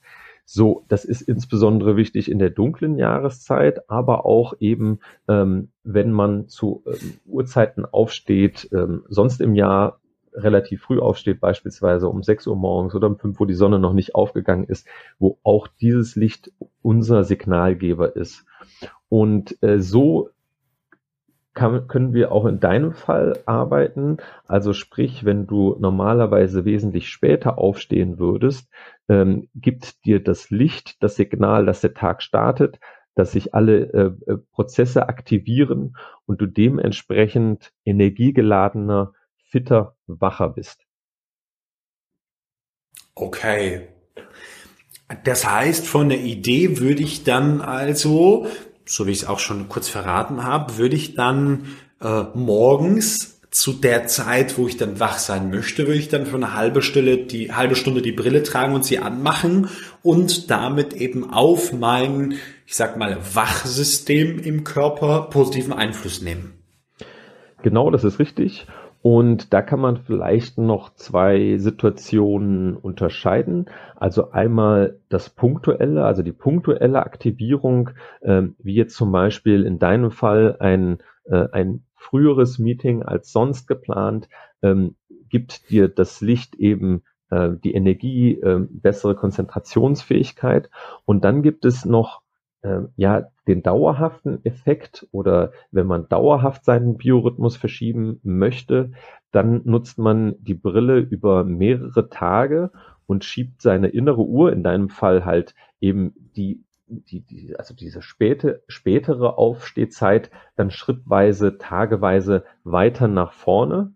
So, 0.45 0.85
das 0.89 1.05
ist 1.05 1.23
insbesondere 1.23 1.97
wichtig 1.97 2.31
in 2.31 2.39
der 2.39 2.51
dunklen 2.51 2.99
Jahreszeit, 2.99 3.89
aber 3.89 4.27
auch 4.27 4.55
eben, 4.59 4.99
ähm, 5.29 5.69
wenn 5.85 6.11
man 6.11 6.49
zu 6.49 6.83
ähm, 6.87 7.15
Uhrzeiten 7.27 7.85
aufsteht, 7.85 8.69
ähm, 8.73 9.05
sonst 9.09 9.41
im 9.41 9.55
Jahr 9.55 10.01
relativ 10.35 10.83
früh 10.83 10.99
aufsteht, 10.99 11.41
beispielsweise 11.41 12.09
um 12.09 12.23
6 12.23 12.47
Uhr 12.47 12.57
morgens 12.57 12.95
oder 12.95 13.07
um 13.07 13.19
5 13.19 13.39
Uhr 13.41 13.47
die 13.47 13.55
Sonne 13.55 13.79
noch 13.79 13.93
nicht 13.93 14.15
aufgegangen 14.15 14.65
ist, 14.65 14.87
wo 15.19 15.39
auch 15.43 15.69
dieses 15.69 16.17
Licht 16.17 16.53
unser 16.83 17.25
Signalgeber 17.25 18.17
ist. 18.17 18.45
Und 19.09 19.63
äh, 19.63 19.79
so 19.79 20.31
kann, 21.55 21.87
können 21.87 22.15
wir 22.15 22.33
auch 22.33 22.47
in 22.47 22.61
deinem 22.61 22.93
Fall 22.93 23.39
arbeiten. 23.47 24.19
Also 24.47 24.73
sprich, 24.73 25.25
wenn 25.25 25.47
du 25.47 25.77
normalerweise 25.79 26.65
wesentlich 26.65 27.09
später 27.09 27.59
aufstehen 27.59 28.19
würdest, 28.19 28.71
ähm, 29.09 29.49
gibt 29.55 30.05
dir 30.05 30.23
das 30.23 30.51
Licht 30.51 31.03
das 31.03 31.17
Signal, 31.17 31.67
dass 31.67 31.81
der 31.81 31.95
Tag 31.95 32.23
startet, 32.23 32.81
dass 33.15 33.33
sich 33.33 33.55
alle 33.55 33.93
äh, 33.93 34.33
äh 34.33 34.39
Prozesse 34.53 35.09
aktivieren 35.09 35.97
und 36.25 36.41
du 36.41 36.47
dementsprechend 36.47 37.73
energiegeladener 37.85 39.13
fitter, 39.45 39.95
wacher 40.21 40.49
bist. 40.51 40.87
Okay. 43.15 43.89
Das 45.25 45.47
heißt, 45.49 45.87
von 45.87 46.09
der 46.09 46.21
Idee 46.21 46.79
würde 46.79 47.03
ich 47.03 47.25
dann 47.25 47.61
also, 47.61 48.47
so 48.87 49.07
wie 49.07 49.11
ich 49.11 49.23
es 49.23 49.29
auch 49.29 49.39
schon 49.39 49.69
kurz 49.69 49.89
verraten 49.89 50.45
habe, 50.45 50.79
würde 50.79 50.97
ich 50.97 51.15
dann 51.15 51.67
äh, 52.01 52.23
morgens 52.35 53.41
zu 53.51 53.75
der 53.75 54.07
Zeit, 54.07 54.57
wo 54.57 54.67
ich 54.67 54.79
dann 54.79 54.99
wach 54.99 55.19
sein 55.19 55.51
möchte, 55.51 55.87
würde 55.87 55.99
ich 55.99 56.09
dann 56.09 56.25
für 56.25 56.37
eine 56.37 56.55
halbe 56.55 56.81
Stunde 56.81 57.19
die 57.19 57.53
halbe 57.53 57.77
Stunde 57.77 58.01
die 58.01 58.13
Brille 58.13 58.43
tragen 58.43 58.75
und 58.75 58.83
sie 58.83 58.99
anmachen 58.99 59.69
und 60.03 60.51
damit 60.51 60.95
eben 60.95 61.31
auf 61.31 61.71
mein, 61.75 62.33
ich 62.67 62.75
sag 62.75 62.97
mal, 62.97 63.19
Wachsystem 63.35 64.39
im 64.39 64.65
Körper 64.65 65.29
positiven 65.31 65.75
Einfluss 65.75 66.23
nehmen. 66.23 66.55
Genau, 67.63 67.91
das 67.91 68.05
ist 68.05 68.19
richtig. 68.19 68.67
Und 69.03 69.53
da 69.53 69.63
kann 69.63 69.81
man 69.81 69.97
vielleicht 69.97 70.59
noch 70.59 70.95
zwei 70.95 71.59
Situationen 71.59 72.77
unterscheiden. 72.77 73.67
Also 73.97 74.31
einmal 74.31 75.01
das 75.09 75.29
punktuelle, 75.29 76.05
also 76.05 76.23
die 76.23 76.33
punktuelle 76.33 77.01
Aktivierung, 77.01 77.91
äh, 78.21 78.43
wie 78.59 78.75
jetzt 78.75 78.95
zum 78.95 79.11
Beispiel 79.11 79.65
in 79.65 79.81
deinem 79.81 80.13
Fall 80.13 80.57
ein, 80.61 80.99
äh, 81.25 81.49
ein 81.51 81.83
früheres 81.97 82.61
Meeting 82.61 83.03
als 83.03 83.33
sonst 83.33 83.67
geplant, 83.67 84.29
ähm, 84.63 84.95
gibt 85.29 85.71
dir 85.71 85.89
das 85.89 86.21
Licht 86.21 86.55
eben 86.55 87.03
äh, 87.31 87.51
die 87.65 87.75
Energie, 87.75 88.35
äh, 88.41 88.61
bessere 88.71 89.17
Konzentrationsfähigkeit. 89.17 90.71
Und 91.05 91.25
dann 91.25 91.43
gibt 91.43 91.65
es 91.65 91.85
noch 91.85 92.22
ja 92.97 93.25
den 93.49 93.63
dauerhaften 93.63 94.45
Effekt 94.45 95.07
oder 95.11 95.53
wenn 95.71 95.87
man 95.87 96.09
dauerhaft 96.09 96.65
seinen 96.65 96.97
Biorhythmus 96.97 97.57
verschieben 97.57 98.21
möchte, 98.23 98.93
dann 99.33 99.63
nutzt 99.65 99.99
man 99.99 100.37
die 100.39 100.55
Brille 100.55 100.99
über 100.99 101.45
mehrere 101.45 102.09
Tage 102.09 102.71
und 103.07 103.25
schiebt 103.25 103.63
seine 103.63 103.89
innere 103.89 104.23
Uhr, 104.23 104.53
in 104.53 104.63
deinem 104.63 104.89
Fall 104.89 105.25
halt 105.25 105.55
eben 105.81 106.15
die, 106.37 106.63
die, 106.87 107.21
die 107.21 107.57
also 107.57 107.75
diese 107.75 108.01
späte, 108.01 108.63
spätere 108.69 109.39
Aufstehzeit, 109.39 110.31
dann 110.55 110.71
schrittweise, 110.71 111.59
tageweise 111.59 112.45
weiter 112.63 113.09
nach 113.09 113.33
vorne 113.33 113.95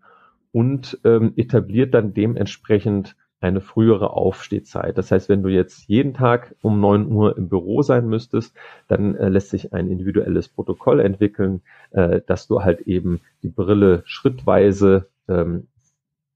und 0.51 0.99
ähm, 1.05 1.33
etabliert 1.35 1.93
dann 1.93 2.13
dementsprechend 2.13 3.15
eine 3.39 3.61
frühere 3.61 4.11
Aufstehzeit. 4.11 4.97
Das 4.97 5.11
heißt, 5.11 5.29
wenn 5.29 5.43
du 5.43 5.49
jetzt 5.49 5.87
jeden 5.87 6.13
Tag 6.13 6.55
um 6.61 6.79
neun 6.79 7.11
Uhr 7.11 7.37
im 7.37 7.49
Büro 7.49 7.81
sein 7.81 8.07
müsstest, 8.07 8.55
dann 8.87 9.15
äh, 9.15 9.29
lässt 9.29 9.49
sich 9.49 9.73
ein 9.73 9.89
individuelles 9.89 10.47
Protokoll 10.47 10.99
entwickeln, 10.99 11.61
äh, 11.91 12.21
dass 12.25 12.47
du 12.47 12.63
halt 12.63 12.81
eben 12.81 13.21
die 13.43 13.49
Brille 13.49 14.01
schrittweise 14.05 15.07
ähm, 15.27 15.67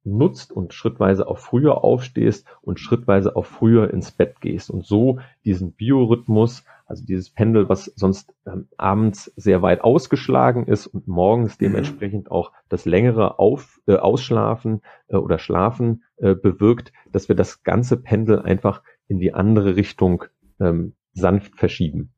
nutzt 0.03 0.51
und 0.51 0.74
schrittweise 0.74 1.27
auch 1.27 1.38
früher 1.38 1.84
aufstehst 1.84 2.48
und 2.62 2.79
schrittweise 2.79 3.36
auch 3.36 3.46
früher 3.46 3.91
ins 3.91 4.12
Bett 4.12 4.41
gehst 4.41 4.70
und 4.70 4.86
so 4.86 5.20
diesen 5.46 5.74
Biorhythmus, 5.74 6.63
also 6.91 7.05
dieses 7.05 7.29
Pendel, 7.29 7.69
was 7.69 7.86
sonst 7.95 8.33
ähm, 8.45 8.67
abends 8.77 9.31
sehr 9.38 9.62
weit 9.62 9.81
ausgeschlagen 9.81 10.67
ist 10.67 10.88
und 10.88 11.07
morgens 11.07 11.53
mhm. 11.53 11.65
dementsprechend 11.65 12.29
auch 12.29 12.51
das 12.69 12.86
längere 12.86 13.39
Auf, 13.39 13.79
äh, 13.88 13.95
Ausschlafen 13.95 14.81
äh, 15.07 15.15
oder 15.15 15.39
Schlafen 15.39 16.03
äh, 16.17 16.36
bewirkt, 16.36 16.91
dass 17.12 17.29
wir 17.29 17.36
das 17.36 17.63
ganze 17.63 17.98
Pendel 17.98 18.41
einfach 18.41 18.83
in 19.07 19.19
die 19.19 19.33
andere 19.33 19.75
Richtung 19.75 20.25
ähm, 20.60 20.93
sanft 21.13 21.57
verschieben. 21.57 22.12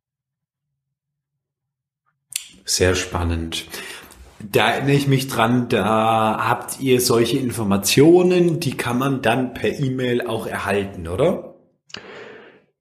Sehr 2.65 2.95
spannend. 2.95 3.67
Da 4.39 4.71
erinnere 4.71 4.95
ich 4.95 5.07
mich 5.07 5.27
dran, 5.27 5.69
da 5.69 6.49
habt 6.49 6.81
ihr 6.81 6.99
solche 6.99 7.37
Informationen, 7.37 8.59
die 8.59 8.75
kann 8.75 8.97
man 8.97 9.21
dann 9.21 9.53
per 9.53 9.79
E-Mail 9.79 10.25
auch 10.25 10.47
erhalten, 10.47 11.07
oder? 11.07 11.52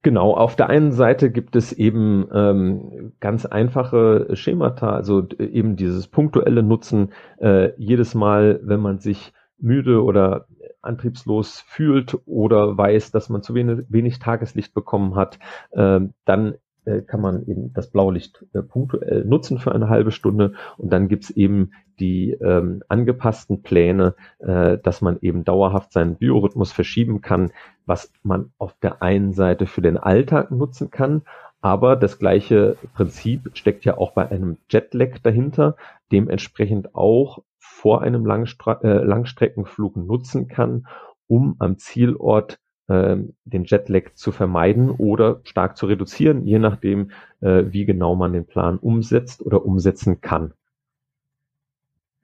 Genau, 0.03 0.35
auf 0.35 0.57
der 0.57 0.69
einen 0.69 0.91
Seite 0.91 1.31
gibt 1.31 1.55
es 1.55 1.73
eben 1.73 2.27
ähm, 2.35 3.13
ganz 3.21 3.47
einfache 3.47 4.35
Schemata, 4.35 4.91
also 4.91 5.29
eben 5.39 5.77
dieses 5.77 6.09
punktuelle 6.09 6.65
Nutzen. 6.65 7.13
Äh, 7.39 7.71
jedes 7.77 8.17
Mal, 8.17 8.59
wenn 8.65 8.81
man 8.81 8.99
sich 8.99 9.33
müde 9.59 10.03
oder 10.03 10.47
antriebslos 10.81 11.61
fühlt 11.61 12.19
oder 12.27 12.77
weiß, 12.77 13.13
dass 13.13 13.29
man 13.29 13.43
zu 13.43 13.55
wenig, 13.55 13.85
wenig 13.89 14.19
Tageslicht 14.19 14.75
bekommen 14.75 15.15
hat, 15.15 15.39
äh, 15.71 16.01
dann 16.25 16.55
kann 17.03 17.21
man 17.21 17.47
eben 17.47 17.73
das 17.73 17.91
Blaulicht 17.91 18.45
äh, 18.53 18.63
punktuell 18.63 19.25
nutzen 19.25 19.59
für 19.59 19.73
eine 19.73 19.89
halbe 19.89 20.11
Stunde. 20.11 20.55
Und 20.79 20.93
dann 20.93 21.09
gibt's 21.09 21.31
eben 21.31 21.73
die 22.01 22.33
ähm, 22.33 22.83
angepassten 22.89 23.63
Pläne, 23.63 24.15
äh, 24.39 24.79
dass 24.79 25.01
man 25.01 25.19
eben 25.21 25.45
dauerhaft 25.45 25.93
seinen 25.93 26.17
Biorhythmus 26.17 26.73
verschieben 26.73 27.21
kann, 27.21 27.53
was 27.87 28.13
man 28.23 28.53
auf 28.59 28.75
der 28.83 29.03
einen 29.03 29.33
Seite 29.33 29.67
für 29.67 29.83
den 29.83 29.99
Alltag 29.99 30.51
nutzen 30.51 30.91
kann, 30.91 31.23
aber 31.63 31.95
das 31.95 32.19
gleiche 32.19 32.77
Prinzip 32.93 33.51
steckt 33.55 33.85
ja 33.85 33.97
auch 33.97 34.13
bei 34.13 34.29
einem 34.29 34.59
Jetlag 34.69 35.21
dahinter, 35.23 35.77
dementsprechend 36.11 36.97
auch 36.97 37.39
vor 37.59 38.03
einem 38.03 38.27
Langstre 38.27 38.81
äh, 38.83 39.05
Langstreckenflug 39.05 39.97
nutzen 39.97 40.49
kann, 40.49 40.89
um 41.29 41.55
am 41.61 41.79
Zielort 41.79 42.59
ähm, 42.93 43.33
den 43.47 43.65
Jetlag 43.65 44.13
zu 44.15 44.33
vermeiden 44.33 44.91
oder 44.91 45.41
stark 45.45 45.79
zu 45.79 45.87
reduzieren, 45.87 46.47
je 46.47 46.59
nachdem, 46.59 47.11
äh, 47.41 47.65
wie 47.69 47.87
genau 47.87 48.15
man 48.15 48.35
den 48.35 48.45
Plan 48.45 48.77
umsetzt 48.77 49.41
oder 49.41 49.65
umsetzen 49.65 50.21
kann. 50.21 50.53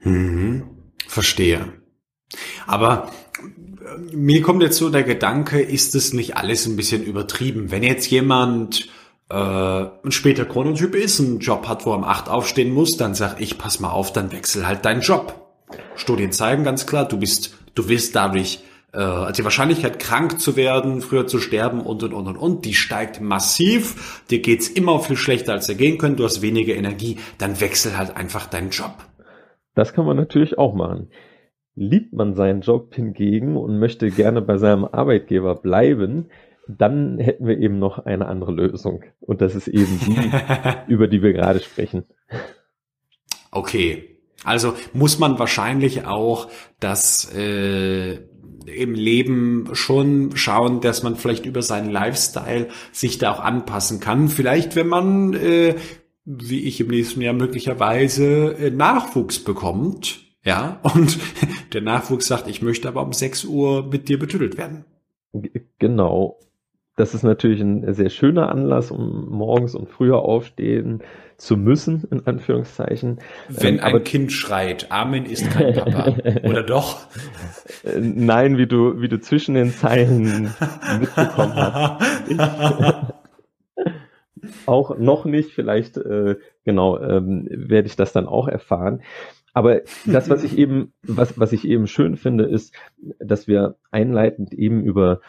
Mhm, 0.01 0.65
verstehe. 1.07 1.73
Aber 2.67 3.11
äh, 3.41 4.15
mir 4.15 4.43
kommt 4.43 4.63
jetzt 4.63 4.77
so 4.77 4.91
der 4.91 5.05
Gedanke, 5.05 5.59
ist 5.59 5.95
es 5.95 6.13
nicht 6.13 6.37
alles 6.37 6.67
ein 6.67 6.77
bisschen 6.77 7.03
übertrieben? 7.03 7.71
Wenn 7.71 7.83
jetzt 7.83 8.11
jemand 8.11 8.91
äh, 9.31 9.35
ein 9.35 10.11
später 10.13 10.45
Chronotyp 10.45 10.95
ist, 10.95 11.19
einen 11.19 11.39
Job 11.39 11.67
hat, 11.67 11.87
wo 11.87 11.93
er 11.93 11.97
um 11.97 12.05
acht 12.05 12.29
aufstehen 12.29 12.75
muss, 12.75 12.99
dann 12.99 13.15
sag 13.15 13.41
ich, 13.41 13.57
pass 13.57 13.81
mal 13.81 13.91
auf, 13.91 14.13
dann 14.13 14.33
wechsel 14.33 14.67
halt 14.67 14.85
deinen 14.85 15.01
Job. 15.01 15.49
Studien 15.97 16.33
zeigen 16.33 16.63
ganz 16.63 16.87
klar, 16.87 17.09
du 17.09 17.19
bist, 17.19 17.57
du 17.75 17.89
wirst 17.89 18.15
dadurch 18.15 18.63
äh, 18.93 18.99
also 18.99 19.43
die 19.43 19.45
Wahrscheinlichkeit, 19.45 19.99
krank 19.99 20.41
zu 20.41 20.57
werden, 20.57 21.01
früher 21.01 21.27
zu 21.27 21.39
sterben 21.39 21.81
und 21.81 22.03
und 22.03 22.13
und 22.13 22.27
und 22.27 22.37
und, 22.37 22.65
die 22.65 22.75
steigt 22.75 23.21
massiv. 23.21 24.23
Dir 24.31 24.41
geht's 24.41 24.69
immer 24.69 25.01
viel 25.01 25.17
schlechter, 25.17 25.53
als 25.53 25.67
dir 25.67 25.75
gehen 25.75 25.99
können. 25.99 26.17
Du 26.17 26.25
hast 26.25 26.43
weniger 26.43 26.75
Energie. 26.75 27.19
Dann 27.39 27.61
wechsel 27.61 27.97
halt 27.99 28.17
einfach 28.17 28.47
deinen 28.47 28.71
Job. 28.71 28.95
Das 29.75 29.93
kann 29.93 30.07
man 30.07 30.17
natürlich 30.17 30.59
auch 30.59 30.75
machen. 30.75 31.11
Liebt 31.75 32.13
man 32.13 32.35
seinen 32.35 32.63
Job 32.63 32.95
hingegen 32.95 33.57
und 33.57 33.79
möchte 33.79 34.11
gerne 34.11 34.43
bei 34.43 34.57
seinem 34.57 34.85
Arbeitgeber 34.85 35.55
bleiben, 35.55 36.31
dann 36.67 37.19
hätten 37.19 37.47
wir 37.47 37.59
eben 37.59 37.79
noch 37.79 37.99
eine 37.99 38.27
andere 38.27 38.53
Lösung. 38.53 39.05
Und 39.21 39.41
das 39.41 39.55
ist 39.55 39.69
eben 39.69 40.01
die, 40.01 40.31
über 40.93 41.07
die 41.07 41.23
wir 41.23 41.33
gerade 41.33 41.61
sprechen. 41.61 42.05
Okay. 43.51 44.17
Also 44.45 44.75
muss 44.93 45.19
man 45.19 45.39
wahrscheinlich 45.39 46.07
auch 46.07 46.49
das 46.79 47.33
äh, 47.35 48.19
im 48.67 48.95
Leben 48.95 49.69
schon 49.73 50.37
schauen, 50.37 50.81
dass 50.81 51.03
man 51.03 51.17
vielleicht 51.17 51.47
über 51.47 51.63
seinen 51.63 51.91
Lifestyle 51.91 52.69
sich 52.93 53.19
da 53.19 53.33
auch 53.33 53.41
anpassen 53.41 54.01
kann. 54.01 54.29
Vielleicht, 54.29 54.77
wenn 54.77 54.89
man, 54.89 55.35
äh, 55.35 55.77
wie 56.25 56.65
ich 56.65 56.81
im 56.81 56.89
nächsten 56.89 57.21
Jahr 57.21 57.35
möglicherweise 57.35 58.55
äh, 58.59 58.71
Nachwuchs 58.71 59.39
bekommt, 59.39 60.21
Ja, 60.45 60.81
und 60.95 61.19
der 61.73 61.83
Nachwuchs 61.83 62.27
sagt, 62.27 62.49
ich 62.49 62.63
möchte 62.63 62.89
aber 62.89 63.03
um 63.03 63.13
6 63.13 63.45
Uhr 63.45 63.87
mit 63.87 64.09
dir 64.09 64.19
betüdelt 64.19 64.57
werden. 64.57 64.85
Genau. 65.79 66.39
Das 66.99 67.15
ist 67.15 67.23
natürlich 67.23 67.61
ein 67.61 67.95
sehr 67.95 68.11
schöner 68.11 68.51
Anlass, 68.51 68.91
um 68.91 69.29
morgens 69.29 69.77
und 69.77 69.89
früher 69.89 70.19
aufstehen 70.19 71.05
zu 71.37 71.57
müssen, 71.57 72.09
in 72.11 72.27
Anführungszeichen. 72.27 73.21
Wenn 73.49 73.77
ähm, 73.77 73.85
ein 73.85 74.03
Kind 74.03 74.33
schreit, 74.33 74.91
Amen 74.91 75.25
ist 75.25 75.49
kein 75.49 75.75
Papa. 75.75 76.17
Oder 76.43 76.65
doch? 76.65 77.07
Äh, 77.85 78.01
nein, 78.01 78.59
wie 78.59 78.67
du, 78.67 79.01
wie 79.01 79.09
du 79.09 79.21
zwischen 79.21 79.55
den 79.55 79.71
Zeilen 79.71 80.53
mitbekommen 80.99 81.55
hast. 81.55 82.03
auch 84.67 84.99
noch 84.99 85.25
nicht, 85.25 85.53
vielleicht, 85.53 85.99
äh, 85.99 86.35
genau, 86.65 86.99
ähm, 86.99 87.47
werde 87.49 87.87
ich 87.87 87.95
das 87.95 88.13
dann 88.13 88.27
auch 88.27 88.49
erfahren. 88.49 89.03
Aber 89.55 89.83
das, 90.05 90.31
was 90.31 90.43
ich 90.43 90.59
eben, 90.59 90.93
was, 91.03 91.39
was 91.39 91.53
ich 91.53 91.65
eben 91.65 91.87
schön 91.87 92.17
finde, 92.17 92.47
ist, 92.47 92.75
dass 93.21 93.47
wir 93.47 93.77
einleitend 93.93 94.53
eben 94.53 94.83
über 94.83 95.21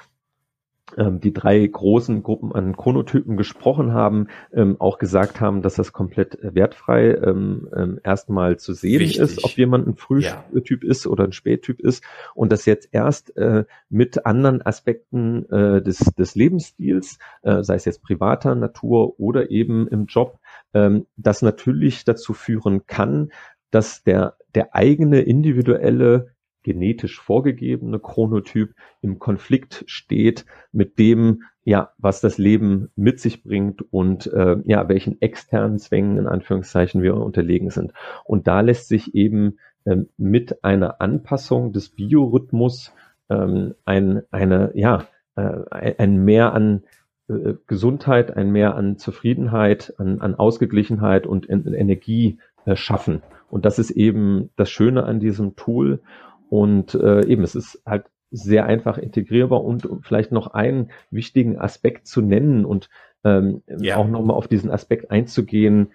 die 0.97 1.33
drei 1.33 1.65
großen 1.65 2.23
Gruppen 2.23 2.51
an 2.51 2.75
Chronotypen 2.75 3.37
gesprochen 3.37 3.93
haben, 3.93 4.27
ähm, 4.51 4.77
auch 4.79 4.97
gesagt 4.97 5.39
haben, 5.39 5.61
dass 5.61 5.75
das 5.75 5.93
komplett 5.93 6.37
wertfrei 6.41 7.11
ähm, 7.13 7.69
ähm, 7.75 7.99
erstmal 8.03 8.57
zu 8.57 8.73
sehen 8.73 9.01
Wichtig. 9.01 9.19
ist, 9.19 9.43
ob 9.43 9.51
jemand 9.51 9.87
ein 9.87 9.95
Frühtyp 9.95 10.83
ja. 10.83 10.89
ist 10.89 11.07
oder 11.07 11.23
ein 11.23 11.31
Spättyp 11.31 11.79
ist 11.79 12.03
und 12.33 12.51
das 12.51 12.65
jetzt 12.65 12.89
erst 12.91 13.35
äh, 13.37 13.65
mit 13.89 14.25
anderen 14.25 14.61
Aspekten 14.61 15.49
äh, 15.49 15.81
des, 15.81 15.99
des 16.17 16.35
Lebensstils, 16.35 17.19
äh, 17.43 17.63
sei 17.63 17.75
es 17.75 17.85
jetzt 17.85 18.01
privater 18.01 18.55
Natur 18.55 19.19
oder 19.19 19.51
eben 19.51 19.87
im 19.87 20.05
Job, 20.05 20.39
ähm, 20.73 21.05
das 21.17 21.41
natürlich 21.41 22.03
dazu 22.03 22.33
führen 22.33 22.85
kann, 22.87 23.31
dass 23.71 24.03
der, 24.03 24.35
der 24.55 24.75
eigene 24.75 25.21
individuelle 25.21 26.31
genetisch 26.63 27.19
vorgegebene 27.19 27.99
Chronotyp 27.99 28.73
im 29.01 29.19
Konflikt 29.19 29.83
steht 29.87 30.45
mit 30.71 30.99
dem, 30.99 31.43
ja, 31.63 31.91
was 31.97 32.21
das 32.21 32.37
Leben 32.37 32.89
mit 32.95 33.19
sich 33.19 33.43
bringt 33.43 33.81
und 33.91 34.27
äh, 34.27 34.57
ja, 34.65 34.89
welchen 34.89 35.21
externen 35.21 35.79
Zwängen 35.79 36.17
in 36.17 36.27
Anführungszeichen 36.27 37.01
wir 37.01 37.15
unterlegen 37.15 37.69
sind. 37.69 37.93
Und 38.25 38.47
da 38.47 38.61
lässt 38.61 38.87
sich 38.87 39.15
eben 39.15 39.57
ähm, 39.85 40.09
mit 40.17 40.63
einer 40.63 41.01
Anpassung 41.01 41.71
des 41.71 41.89
Biorhythmus 41.89 42.93
ähm, 43.29 43.75
ein, 43.85 44.23
eine, 44.31 44.71
ja, 44.73 45.05
äh, 45.35 45.95
ein 45.97 46.23
Mehr 46.23 46.53
an 46.53 46.83
äh, 47.29 47.53
Gesundheit, 47.67 48.35
ein 48.35 48.51
Mehr 48.51 48.75
an 48.75 48.97
Zufriedenheit, 48.97 49.93
an, 49.97 50.19
an 50.21 50.35
Ausgeglichenheit 50.35 51.27
und 51.27 51.45
in, 51.45 51.73
Energie 51.73 52.39
äh, 52.65 52.75
schaffen. 52.75 53.21
Und 53.49 53.65
das 53.65 53.79
ist 53.79 53.91
eben 53.91 54.49
das 54.55 54.69
Schöne 54.69 55.03
an 55.03 55.19
diesem 55.19 55.55
Tool. 55.55 56.01
Und 56.49 56.95
äh, 56.95 57.25
eben, 57.25 57.43
es 57.43 57.55
ist 57.55 57.81
halt 57.85 58.05
sehr 58.31 58.65
einfach 58.65 58.97
integrierbar 58.97 59.63
und 59.63 59.87
vielleicht 60.01 60.31
noch 60.31 60.47
einen 60.47 60.91
wichtigen 61.09 61.57
Aspekt 61.57 62.07
zu 62.07 62.21
nennen 62.21 62.65
und 62.65 62.89
ähm, 63.23 63.63
ja. 63.67 63.97
auch 63.97 64.07
nochmal 64.07 64.37
auf 64.37 64.47
diesen 64.47 64.71
Aspekt 64.71 65.11
einzugehen, 65.11 65.91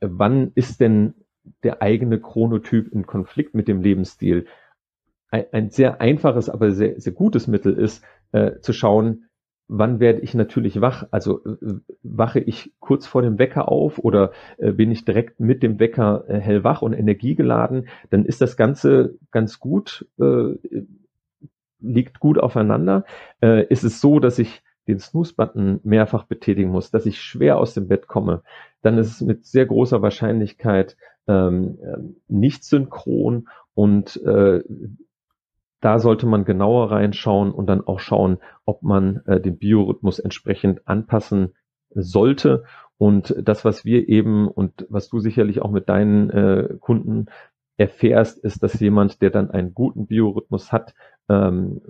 wann 0.00 0.52
ist 0.54 0.80
denn 0.80 1.14
der 1.62 1.82
eigene 1.82 2.20
Chronotyp 2.20 2.92
in 2.92 3.06
Konflikt 3.06 3.54
mit 3.54 3.68
dem 3.68 3.82
Lebensstil? 3.82 4.46
Ein, 5.30 5.44
ein 5.52 5.70
sehr 5.70 6.00
einfaches, 6.00 6.48
aber 6.48 6.72
sehr, 6.72 7.00
sehr 7.00 7.12
gutes 7.12 7.46
Mittel 7.46 7.74
ist, 7.74 8.02
äh, 8.32 8.60
zu 8.60 8.72
schauen, 8.72 9.27
wann 9.68 10.00
werde 10.00 10.20
ich 10.20 10.34
natürlich 10.34 10.80
wach? 10.80 11.06
Also 11.10 11.44
äh, 11.44 11.74
wache 12.02 12.40
ich 12.40 12.72
kurz 12.80 13.06
vor 13.06 13.22
dem 13.22 13.38
Wecker 13.38 13.68
auf 13.68 13.98
oder 13.98 14.32
äh, 14.56 14.72
bin 14.72 14.90
ich 14.90 15.04
direkt 15.04 15.38
mit 15.38 15.62
dem 15.62 15.78
Wecker 15.78 16.24
äh, 16.26 16.40
hellwach 16.40 16.82
und 16.82 16.94
energiegeladen? 16.94 17.88
Dann 18.10 18.24
ist 18.24 18.40
das 18.40 18.56
Ganze 18.56 19.18
ganz 19.30 19.60
gut, 19.60 20.06
liegt 21.80 22.18
gut 22.20 22.38
aufeinander. 22.38 23.04
Ist 23.40 23.84
es 23.84 24.00
so, 24.00 24.20
dass 24.20 24.38
ich 24.38 24.62
den 24.88 24.98
Snooze-Button 24.98 25.80
mehrfach 25.84 26.24
betätigen 26.24 26.70
muss, 26.70 26.90
dass 26.90 27.06
ich 27.06 27.20
schwer 27.20 27.58
aus 27.58 27.74
dem 27.74 27.88
Bett 27.88 28.08
komme, 28.08 28.42
dann 28.82 28.96
ist 28.98 29.08
es 29.12 29.20
mit 29.20 29.44
sehr 29.44 29.66
großer 29.66 30.02
Wahrscheinlichkeit 30.02 30.96
ähm 31.26 32.16
nicht 32.26 32.64
synchron 32.64 33.48
und 33.74 34.16
äh, 34.24 34.62
da 35.80 35.98
sollte 35.98 36.26
man 36.26 36.44
genauer 36.44 36.90
reinschauen 36.90 37.52
und 37.52 37.66
dann 37.66 37.86
auch 37.86 38.00
schauen, 38.00 38.38
ob 38.64 38.82
man 38.82 39.22
äh, 39.26 39.40
den 39.40 39.58
Biorhythmus 39.58 40.18
entsprechend 40.18 40.86
anpassen 40.86 41.54
sollte. 41.90 42.64
Und 42.96 43.34
das, 43.40 43.64
was 43.64 43.84
wir 43.84 44.08
eben 44.08 44.48
und 44.48 44.86
was 44.88 45.08
du 45.08 45.20
sicherlich 45.20 45.62
auch 45.62 45.70
mit 45.70 45.88
deinen 45.88 46.30
äh, 46.30 46.74
Kunden 46.80 47.26
erfährst, 47.76 48.38
ist, 48.38 48.62
dass 48.62 48.80
jemand, 48.80 49.22
der 49.22 49.30
dann 49.30 49.50
einen 49.50 49.72
guten 49.72 50.06
Biorhythmus 50.06 50.72
hat, 50.72 50.94
ähm, 51.28 51.80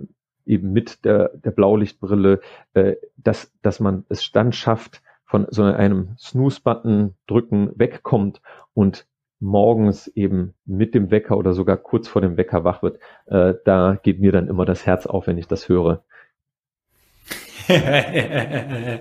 eben 0.45 0.71
mit 0.71 1.03
der, 1.05 1.29
der 1.29 1.51
Blaulichtbrille, 1.51 2.41
äh, 2.73 2.95
dass, 3.17 3.51
dass 3.61 3.79
man 3.79 4.05
es 4.09 4.31
dann 4.31 4.51
schafft, 4.51 5.01
von 5.25 5.45
so 5.51 5.61
einem 5.61 6.15
Snooze-Button 6.17 7.13
drücken 7.27 7.71
wegkommt 7.75 8.41
und 8.73 9.05
morgens 9.39 10.07
eben 10.07 10.53
mit 10.65 10.93
dem 10.93 11.11
Wecker 11.11 11.37
oder 11.37 11.53
sogar 11.53 11.77
kurz 11.77 12.07
vor 12.07 12.21
dem 12.21 12.37
Wecker 12.37 12.63
wach 12.63 12.83
wird, 12.83 12.99
äh, 13.27 13.53
da 13.65 13.97
geht 14.01 14.19
mir 14.19 14.31
dann 14.31 14.47
immer 14.47 14.65
das 14.65 14.85
Herz 14.85 15.05
auf, 15.05 15.27
wenn 15.27 15.37
ich 15.37 15.47
das 15.47 15.69
höre. 15.69 16.03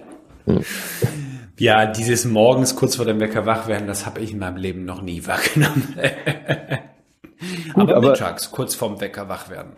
Ja, 1.59 1.87
dieses 1.87 2.25
morgens 2.25 2.77
kurz 2.77 2.95
vor 2.95 3.05
dem 3.05 3.19
Wecker 3.19 3.45
wach 3.45 3.67
werden, 3.67 3.89
das 3.89 4.07
habe 4.07 4.21
ich 4.21 4.33
in 4.33 4.39
meinem 4.39 4.57
Leben 4.57 4.85
noch 4.85 5.03
nie 5.03 5.27
wahrgenommen. 5.27 5.97
Gut, 7.75 7.83
aber, 7.83 7.97
aber 7.97 8.11
mittags 8.11 8.51
kurz 8.51 8.75
vorm 8.77 9.01
Wecker 9.01 9.29
wach 9.29 9.51
werden. 9.51 9.77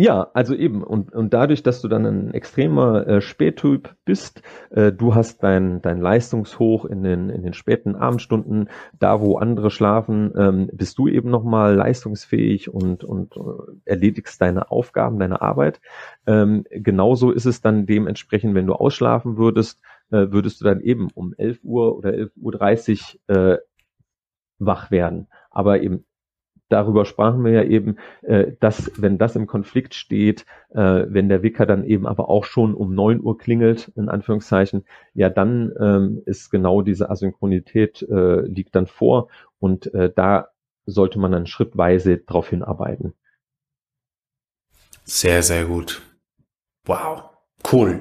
Ja, 0.00 0.30
also 0.32 0.54
eben. 0.54 0.84
Und, 0.84 1.12
und 1.12 1.34
dadurch, 1.34 1.64
dass 1.64 1.80
du 1.82 1.88
dann 1.88 2.06
ein 2.06 2.30
extremer 2.32 3.04
äh, 3.08 3.20
Spättyp 3.20 3.96
bist, 4.04 4.42
äh, 4.70 4.92
du 4.92 5.16
hast 5.16 5.42
dein, 5.42 5.82
dein 5.82 6.00
Leistungshoch 6.00 6.84
in 6.84 7.02
den, 7.02 7.30
in 7.30 7.42
den 7.42 7.52
späten 7.52 7.96
Abendstunden, 7.96 8.68
da 8.96 9.20
wo 9.20 9.38
andere 9.38 9.72
schlafen, 9.72 10.32
ähm, 10.36 10.70
bist 10.72 10.98
du 10.98 11.08
eben 11.08 11.30
nochmal 11.30 11.74
leistungsfähig 11.74 12.72
und, 12.72 13.02
und 13.02 13.36
äh, 13.36 13.40
erledigst 13.86 14.40
deine 14.40 14.70
Aufgaben, 14.70 15.18
deine 15.18 15.42
Arbeit. 15.42 15.80
Ähm, 16.28 16.62
genauso 16.70 17.32
ist 17.32 17.46
es 17.46 17.60
dann 17.60 17.84
dementsprechend, 17.84 18.54
wenn 18.54 18.68
du 18.68 18.74
ausschlafen 18.74 19.36
würdest, 19.36 19.80
äh, 20.12 20.30
würdest 20.30 20.60
du 20.60 20.64
dann 20.64 20.80
eben 20.80 21.08
um 21.12 21.34
11 21.36 21.58
Uhr 21.64 21.98
oder 21.98 22.10
11.30 22.10 23.16
Uhr 23.28 23.36
äh, 23.36 23.58
wach 24.60 24.92
werden. 24.92 25.26
Aber 25.50 25.82
eben 25.82 26.04
darüber 26.68 27.04
sprachen 27.04 27.44
wir 27.44 27.52
ja 27.52 27.62
eben, 27.62 27.96
äh, 28.22 28.52
dass 28.60 28.92
wenn 28.96 29.18
das 29.18 29.36
im 29.36 29.46
Konflikt 29.46 29.94
steht, 29.94 30.44
äh, 30.70 31.04
wenn 31.08 31.28
der 31.28 31.42
Wicker 31.42 31.66
dann 31.66 31.84
eben 31.84 32.06
aber 32.06 32.28
auch 32.28 32.44
schon 32.44 32.74
um 32.74 32.94
neun 32.94 33.20
Uhr 33.20 33.38
klingelt, 33.38 33.92
in 33.96 34.08
Anführungszeichen, 34.08 34.84
ja 35.14 35.30
dann 35.30 35.72
ähm, 35.80 36.22
ist 36.26 36.50
genau 36.50 36.82
diese 36.82 37.10
Asynchronität 37.10 38.02
äh, 38.02 38.40
liegt 38.42 38.74
dann 38.74 38.86
vor 38.86 39.28
und 39.58 39.92
äh, 39.94 40.12
da 40.14 40.48
sollte 40.86 41.18
man 41.18 41.32
dann 41.32 41.46
schrittweise 41.46 42.18
darauf 42.18 42.48
hinarbeiten. 42.48 43.12
Sehr, 45.04 45.42
sehr 45.42 45.64
gut. 45.64 46.02
Wow, 46.86 47.24
cool. 47.72 48.00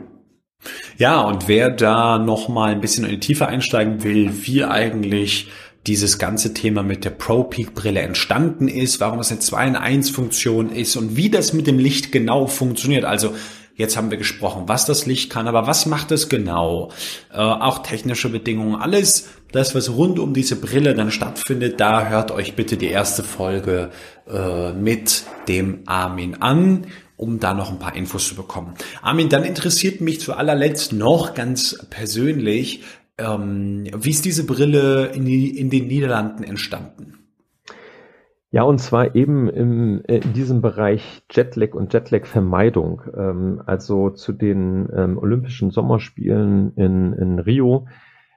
Ja, 0.98 1.22
und 1.22 1.48
wer 1.48 1.70
da 1.70 2.18
noch 2.18 2.50
mal 2.50 2.72
ein 2.72 2.82
bisschen 2.82 3.06
in 3.06 3.12
die 3.12 3.20
Tiefe 3.20 3.48
einsteigen 3.48 4.04
will, 4.04 4.46
wie 4.46 4.64
eigentlich 4.64 5.52
dieses 5.88 6.20
ganze 6.20 6.54
Thema 6.54 6.84
mit 6.84 7.06
der 7.06 7.12
Pro 7.12 7.44
Peak 7.44 7.74
Brille 7.74 8.02
entstanden 8.02 8.68
ist, 8.68 9.00
warum 9.00 9.20
es 9.20 9.32
eine 9.32 9.40
2 9.40 9.68
in 9.68 9.76
1 9.76 10.10
Funktion 10.10 10.70
ist 10.70 10.96
und 10.96 11.16
wie 11.16 11.30
das 11.30 11.54
mit 11.54 11.68
dem 11.68 11.80
Licht 11.80 12.12
genau 12.12 12.48
funktioniert. 12.48 13.06
Also 13.06 13.34
Jetzt 13.78 13.96
haben 13.96 14.10
wir 14.10 14.18
gesprochen, 14.18 14.64
was 14.66 14.88
das 14.88 15.06
Licht 15.06 15.30
kann, 15.30 15.48
aber 15.48 15.68
was 15.68 15.86
macht 15.86 16.12
es 16.12 16.30
genau? 16.30 16.90
Äh, 17.32 17.38
auch 17.38 17.84
technische 17.84 18.28
Bedingungen, 18.28 18.76
alles 18.76 19.30
das, 19.52 19.76
was 19.76 19.92
rund 19.92 20.18
um 20.18 20.34
diese 20.34 20.56
Brille 20.56 20.96
dann 20.96 21.12
stattfindet, 21.12 21.80
da 21.80 22.08
hört 22.08 22.32
euch 22.32 22.56
bitte 22.56 22.76
die 22.76 22.88
erste 22.88 23.22
Folge 23.22 23.92
äh, 24.28 24.74
mit 24.74 25.26
dem 25.48 25.82
Armin 25.86 26.42
an, 26.42 26.88
um 27.18 27.40
da 27.40 27.54
noch 27.54 27.70
ein 27.70 27.78
paar 27.78 27.96
Infos 27.96 28.28
zu 28.28 28.34
bekommen. 28.34 28.74
Armin, 29.04 29.30
dann 29.30 29.44
interessiert 29.44 30.02
mich 30.02 30.22
zu 30.22 30.34
allerletzt 30.34 30.92
noch 30.92 31.36
ganz 31.36 31.78
persönlich, 31.92 32.82
ähm, 33.18 33.86
wie 33.96 34.10
ist 34.10 34.26
diese 34.26 34.46
Brille 34.46 35.08
in, 35.08 35.26
die, 35.26 35.58
in 35.58 35.70
den 35.70 35.88
Niederlanden 35.88 36.44
entstanden? 36.44 37.14
Ja, 38.50 38.64
und 38.64 38.80
zwar 38.80 39.16
eben 39.16 39.50
im, 39.50 40.02
äh, 40.08 40.18
in 40.18 40.34
diesem 40.34 40.62
Bereich 40.62 41.24
Jetlag 41.32 41.74
und 41.74 41.94
Jetlag-Vermeidung. 41.94 43.02
Ähm, 43.16 43.62
also 43.66 44.10
zu 44.10 44.32
den 44.32 44.88
ähm, 44.96 45.18
Olympischen 45.18 45.72
Sommerspielen 45.72 46.74
in, 46.76 47.14
in 47.14 47.40
Rio, 47.40 47.88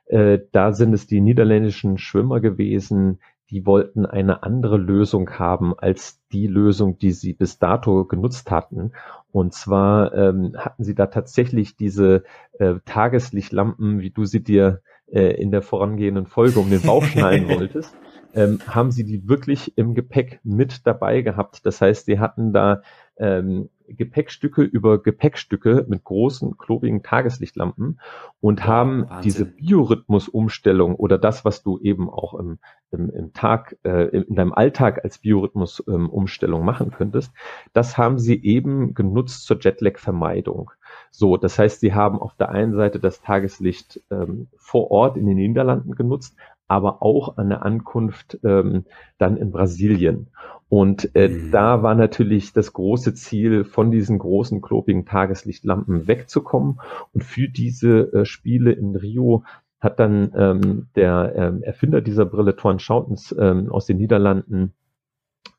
äh, 0.07 0.41
da 0.51 0.73
sind 0.73 0.93
es 0.93 1.07
die 1.07 1.21
niederländischen 1.21 1.97
Schwimmer 1.97 2.41
gewesen, 2.41 3.21
die 3.51 3.67
wollten 3.67 4.07
eine 4.07 4.43
andere 4.43 4.77
Lösung 4.77 5.31
haben 5.39 5.75
als 5.77 6.21
die 6.33 6.47
Lösung, 6.47 6.99
die 6.99 7.13
sie 7.13 7.33
bis 7.33 7.59
dato 7.59 8.05
genutzt 8.05 8.51
hatten. 8.51 8.93
Und 9.33 9.55
zwar 9.55 10.15
ähm, 10.15 10.55
hatten 10.57 10.85
sie 10.85 10.95
da 10.95 11.07
tatsächlich 11.07 11.77
diese 11.77 12.25
äh, 12.59 12.75
Tageslichtlampen, 12.85 14.01
wie 14.01 14.11
du 14.11 14.25
sie 14.25 14.43
dir 14.43 14.83
äh, 15.07 15.41
in 15.41 15.51
der 15.51 15.63
vorangehenden 15.63 16.27
Folge 16.27 16.61
um 16.61 16.71
den 16.71 16.83
Bauch 16.83 17.05
schnallen 17.05 17.49
wolltest. 17.59 17.95
Ähm, 18.35 18.61
haben 18.67 18.91
sie 18.91 19.05
die 19.05 19.29
wirklich 19.29 19.77
im 19.77 19.95
Gepäck 19.95 20.41
mit 20.45 20.87
dabei 20.87 21.23
gehabt. 21.23 21.65
Das 21.67 21.81
heißt, 21.81 22.07
sie 22.07 22.19
hatten 22.19 22.53
da 22.53 22.83
ähm, 23.17 23.69
Gepäckstücke 23.87 24.63
über 24.63 25.03
Gepäckstücke 25.03 25.85
mit 25.89 26.05
großen, 26.05 26.57
klobigen 26.59 27.03
Tageslichtlampen 27.03 28.01
und 28.41 28.65
haben 28.67 29.03
Wahnsinn. 29.03 29.23
diese 29.23 29.45
Biorhythmusumstellung 29.45 30.95
oder 30.95 31.19
das, 31.19 31.45
was 31.45 31.63
du 31.63 31.79
eben 31.81 32.09
auch 32.09 32.35
im, 32.35 32.59
im, 32.93 33.11
im 33.11 33.33
Tag, 33.33 33.77
äh, 33.83 34.05
in 34.17 34.35
deinem 34.35 34.53
Alltag 34.53 35.05
als 35.05 35.19
Biorhythmusumstellung 35.19 36.61
ähm, 36.61 36.67
machen 36.67 36.91
könntest, 36.93 37.33
das 37.73 37.99
haben 37.99 38.19
sie 38.19 38.43
eben 38.43 38.95
genutzt 38.95 39.45
zur 39.45 39.59
Jetlag-Vermeidung. 39.61 40.71
So, 41.11 41.37
das 41.37 41.59
heißt, 41.59 41.81
sie 41.81 41.93
haben 41.93 42.19
auf 42.19 42.35
der 42.37 42.51
einen 42.51 42.75
Seite 42.75 43.01
das 43.01 43.21
Tageslicht 43.21 44.01
ähm, 44.11 44.49
vor 44.57 44.91
Ort 44.91 45.17
in 45.17 45.27
den 45.27 45.37
Niederlanden 45.37 45.95
genutzt, 45.95 46.37
aber 46.71 47.03
auch 47.03 47.37
an 47.37 47.49
der 47.49 47.65
Ankunft 47.65 48.39
ähm, 48.45 48.85
dann 49.19 49.37
in 49.37 49.51
Brasilien. 49.51 50.29
Und 50.69 51.17
äh, 51.17 51.29
mhm. 51.29 51.51
da 51.51 51.83
war 51.83 51.97
natürlich 51.97 52.53
das 52.53 52.73
große 52.73 53.13
Ziel, 53.15 53.65
von 53.65 53.91
diesen 53.91 54.21
großen, 54.21 54.63
klobigen 54.63 55.05
Tageslichtlampen 55.05 56.07
wegzukommen. 56.07 56.81
Und 57.13 57.25
für 57.25 57.49
diese 57.49 58.13
äh, 58.13 58.25
Spiele 58.25 58.71
in 58.71 58.95
Rio 58.95 59.43
hat 59.81 59.99
dann 59.99 60.33
ähm, 60.37 60.87
der 60.95 61.33
ähm, 61.35 61.63
Erfinder 61.65 62.01
dieser 62.01 62.25
Brille, 62.25 62.55
Torn 62.55 62.79
Schoutens 62.79 63.35
ähm, 63.37 63.69
aus 63.73 63.87
den 63.87 63.97
Niederlanden, 63.97 64.73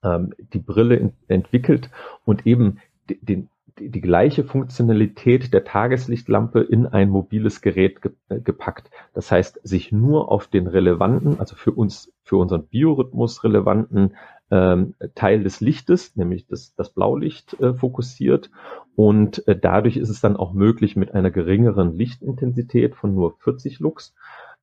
ähm, 0.04 0.34
die 0.54 0.60
Brille 0.60 1.12
entwickelt 1.28 1.90
und 2.24 2.48
eben 2.48 2.78
den, 3.10 3.50
die, 3.90 4.02
gleiche 4.02 4.44
Funktionalität 4.44 5.54
der 5.54 5.64
Tageslichtlampe 5.64 6.62
in 6.62 6.86
ein 6.86 7.10
mobiles 7.10 7.62
Gerät 7.62 8.02
ge 8.02 8.12
äh, 8.30 8.40
gepackt. 8.40 8.90
Das 9.14 9.32
heißt, 9.32 9.60
sich 9.64 9.92
nur 9.92 10.32
auf 10.32 10.48
den 10.48 10.68
relevanten, 10.68 11.40
also 11.40 11.56
für 11.56 11.72
uns, 11.72 12.14
für 12.24 12.38
unseren 12.38 12.68
Biorhythmus 12.68 13.44
relevanten 13.44 14.16
ähm, 14.52 14.96
Teil 15.16 15.44
des 15.44 15.62
Lichtes, 15.62 16.16
nämlich 16.16 16.46
das, 16.46 16.76
das 16.76 16.90
Blaulicht, 16.90 17.60
äh, 17.60 17.74
fokussiert. 17.74 18.52
Und 18.96 19.48
äh, 19.48 19.58
dadurch 19.58 19.98
ist 19.98 20.10
es 20.10 20.22
dann 20.22 20.36
auch 20.36 20.54
möglich, 20.54 20.96
mit 20.96 21.14
einer 21.14 21.32
geringeren 21.32 21.98
Lichtintensität 21.98 22.96
von 22.96 23.16
nur 23.16 23.38
40 23.40 23.80
Lux 23.80 24.14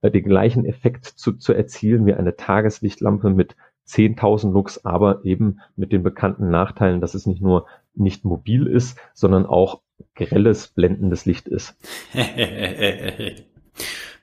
äh, 0.02 0.10
den 0.10 0.24
gleichen 0.24 0.64
Effekt 0.64 1.06
zu, 1.06 1.32
zu 1.32 1.54
erzielen 1.54 2.06
wie 2.06 2.14
eine 2.14 2.36
Tageslichtlampe 2.36 3.30
mit 3.30 3.56
10.000 3.88 4.52
Lux, 4.52 4.84
aber 4.84 5.24
eben 5.24 5.60
mit 5.74 5.92
den 5.92 6.02
bekannten 6.02 6.50
Nachteilen, 6.50 7.00
dass 7.00 7.14
es 7.14 7.26
nicht 7.26 7.40
nur 7.40 7.66
nicht 7.98 8.24
mobil 8.24 8.66
ist, 8.66 8.98
sondern 9.14 9.46
auch 9.46 9.80
grelles, 10.14 10.68
blendendes 10.68 11.26
Licht 11.26 11.48
ist. 11.48 11.76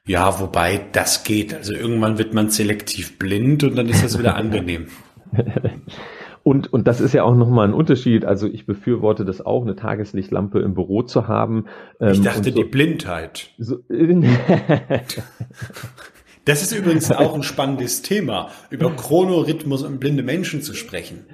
ja, 0.07 0.39
wobei 0.39 0.81
das 0.91 1.23
geht. 1.23 1.53
Also 1.53 1.73
irgendwann 1.73 2.17
wird 2.17 2.33
man 2.33 2.49
selektiv 2.49 3.19
blind 3.19 3.63
und 3.63 3.75
dann 3.75 3.89
ist 3.89 4.03
das 4.03 4.17
wieder 4.17 4.35
angenehm. 4.37 4.87
Und, 6.43 6.71
und 6.71 6.87
das 6.87 7.01
ist 7.01 7.13
ja 7.13 7.23
auch 7.23 7.35
nochmal 7.35 7.67
ein 7.67 7.73
Unterschied. 7.73 8.23
Also 8.23 8.47
ich 8.47 8.67
befürworte 8.67 9.25
das 9.25 9.43
auch, 9.43 9.63
eine 9.63 9.75
Tageslichtlampe 9.75 10.59
im 10.59 10.75
Büro 10.75 11.01
zu 11.01 11.27
haben. 11.27 11.65
Ich 11.99 12.17
ähm, 12.17 12.23
dachte 12.23 12.51
so, 12.51 12.51
die 12.51 12.65
Blindheit. 12.65 13.49
So, 13.57 13.79
Das 16.45 16.61
ist 16.61 16.71
übrigens 16.71 17.11
auch 17.11 17.33
ein 17.33 17.41
spannendes 17.41 18.03
Thema, 18.03 18.51
über 18.69 18.91
Chronorhythmus 18.91 19.81
und 19.81 19.99
blinde 19.99 20.21
Menschen 20.21 20.61
zu 20.61 20.75
sprechen. 20.75 21.25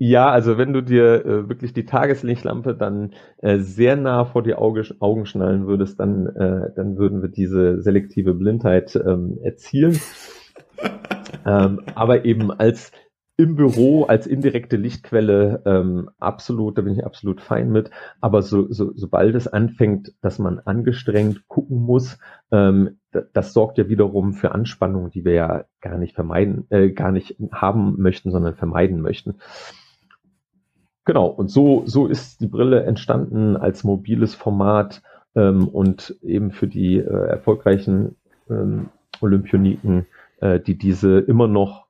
Ja, 0.00 0.30
also 0.30 0.56
wenn 0.58 0.72
du 0.72 0.80
dir 0.80 1.26
äh, 1.26 1.48
wirklich 1.48 1.72
die 1.72 1.84
Tageslichtlampe 1.84 2.76
dann 2.76 3.14
äh, 3.38 3.58
sehr 3.58 3.96
nah 3.96 4.24
vor 4.24 4.44
die 4.44 4.54
Auge, 4.54 4.84
Augen 5.00 5.26
schnallen 5.26 5.66
würdest, 5.66 5.98
dann, 5.98 6.26
äh, 6.36 6.72
dann 6.76 6.96
würden 6.98 7.20
wir 7.20 7.28
diese 7.28 7.82
selektive 7.82 8.34
Blindheit 8.34 8.94
ähm, 8.94 9.38
erzielen. 9.42 9.98
ähm, 11.46 11.80
aber 11.96 12.24
eben 12.24 12.52
als 12.52 12.92
im 13.36 13.54
Büro 13.54 14.04
als 14.04 14.26
indirekte 14.26 14.76
Lichtquelle 14.76 15.62
ähm, 15.64 16.10
absolut, 16.18 16.76
da 16.76 16.82
bin 16.82 16.94
ich 16.94 17.04
absolut 17.04 17.40
fein 17.40 17.70
mit. 17.70 17.90
Aber 18.20 18.42
so, 18.42 18.70
so, 18.70 18.92
sobald 18.94 19.34
es 19.34 19.46
anfängt, 19.46 20.12
dass 20.20 20.38
man 20.38 20.60
angestrengt 20.60 21.46
gucken 21.48 21.78
muss, 21.78 22.18
ähm, 22.52 22.98
das 23.32 23.52
sorgt 23.52 23.78
ja 23.78 23.88
wiederum 23.88 24.32
für 24.32 24.52
Anspannung, 24.52 25.10
die 25.10 25.24
wir 25.24 25.32
ja 25.32 25.64
gar 25.80 25.98
nicht 25.98 26.14
vermeiden, 26.14 26.66
äh, 26.70 26.90
gar 26.90 27.10
nicht 27.12 27.36
haben 27.52 28.00
möchten, 28.00 28.30
sondern 28.30 28.56
vermeiden 28.56 29.00
möchten. 29.00 29.38
Genau, 31.08 31.28
und 31.28 31.48
so, 31.48 31.84
so 31.86 32.06
ist 32.06 32.42
die 32.42 32.46
Brille 32.48 32.82
entstanden 32.82 33.56
als 33.56 33.82
mobiles 33.82 34.34
Format 34.34 35.00
ähm, 35.34 35.66
und 35.66 36.14
eben 36.20 36.50
für 36.50 36.66
die 36.66 36.98
äh, 36.98 37.28
erfolgreichen 37.28 38.16
ähm, 38.50 38.90
Olympioniken, 39.22 40.04
äh, 40.42 40.60
die 40.60 40.76
diese 40.76 41.18
immer 41.20 41.48
noch 41.48 41.86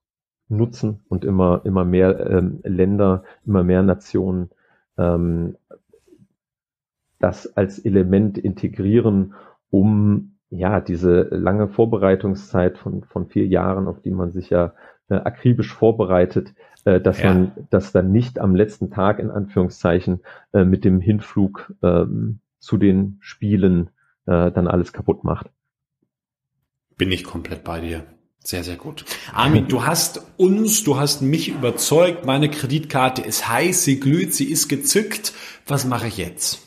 nutzen 0.48 1.00
und 1.09 1.24
immer, 1.24 1.62
immer 1.64 1.85
mehr 1.85 2.31
ähm, 2.31 2.61
Länder, 2.62 3.24
immer 3.44 3.64
mehr 3.64 3.83
Nationen 3.83 4.50
ähm, 4.96 5.57
das 7.18 7.57
als 7.57 7.81
Element 7.81 8.38
integrieren, 8.38 9.35
um 9.70 10.37
ja 10.48 10.81
diese 10.81 11.22
lange 11.22 11.66
Vorbereitungszeit 11.66 12.78
von, 12.78 13.02
von 13.02 13.26
vier 13.26 13.48
Jahren, 13.48 13.88
auf 13.88 14.00
die 14.00 14.12
man 14.12 14.31
sich 14.31 14.48
ja 14.48 14.74
äh, 15.09 15.14
akribisch 15.14 15.73
vorbereitet, 15.73 16.55
äh, 16.85 17.01
dass 17.01 17.23
ja. 17.23 17.33
man 17.33 17.53
das 17.71 17.92
dann 17.92 18.12
nicht 18.12 18.38
am 18.38 18.55
letzten 18.55 18.90
Tag 18.90 19.18
in 19.18 19.31
Anführungszeichen 19.31 20.21
äh, 20.53 20.64
mit 20.64 20.85
dem 20.85 21.01
Hinflug 21.01 21.75
ähm, 21.83 22.40
zu 22.59 22.77
den 22.77 23.18
Spielen 23.21 23.90
äh, 24.27 24.51
dann 24.51 24.68
alles 24.68 24.92
kaputt 24.92 25.25
macht. 25.25 25.51
Bin 26.97 27.12
ich 27.12 27.25
komplett 27.25 27.64
bei 27.64 27.81
dir. 27.81 28.05
Sehr, 28.40 28.64
sehr 28.64 28.77
gut. 28.77 29.05
Armin, 29.33 29.68
du 29.68 29.85
hast 29.85 30.23
uns, 30.37 30.85
du 30.85 30.99
hast 30.99 31.23
mich 31.23 31.49
überzeugt, 31.49 32.25
meine 32.25 32.49
Kreditkarte 32.49 33.21
ist 33.23 33.49
heiß, 33.49 33.85
sie 33.85 34.01
glüht, 34.01 34.33
sie 34.33 34.51
ist 34.51 34.68
gezückt. 34.68 35.33
Was 35.66 35.85
mache 35.85 36.07
ich 36.07 36.16
jetzt? 36.16 36.66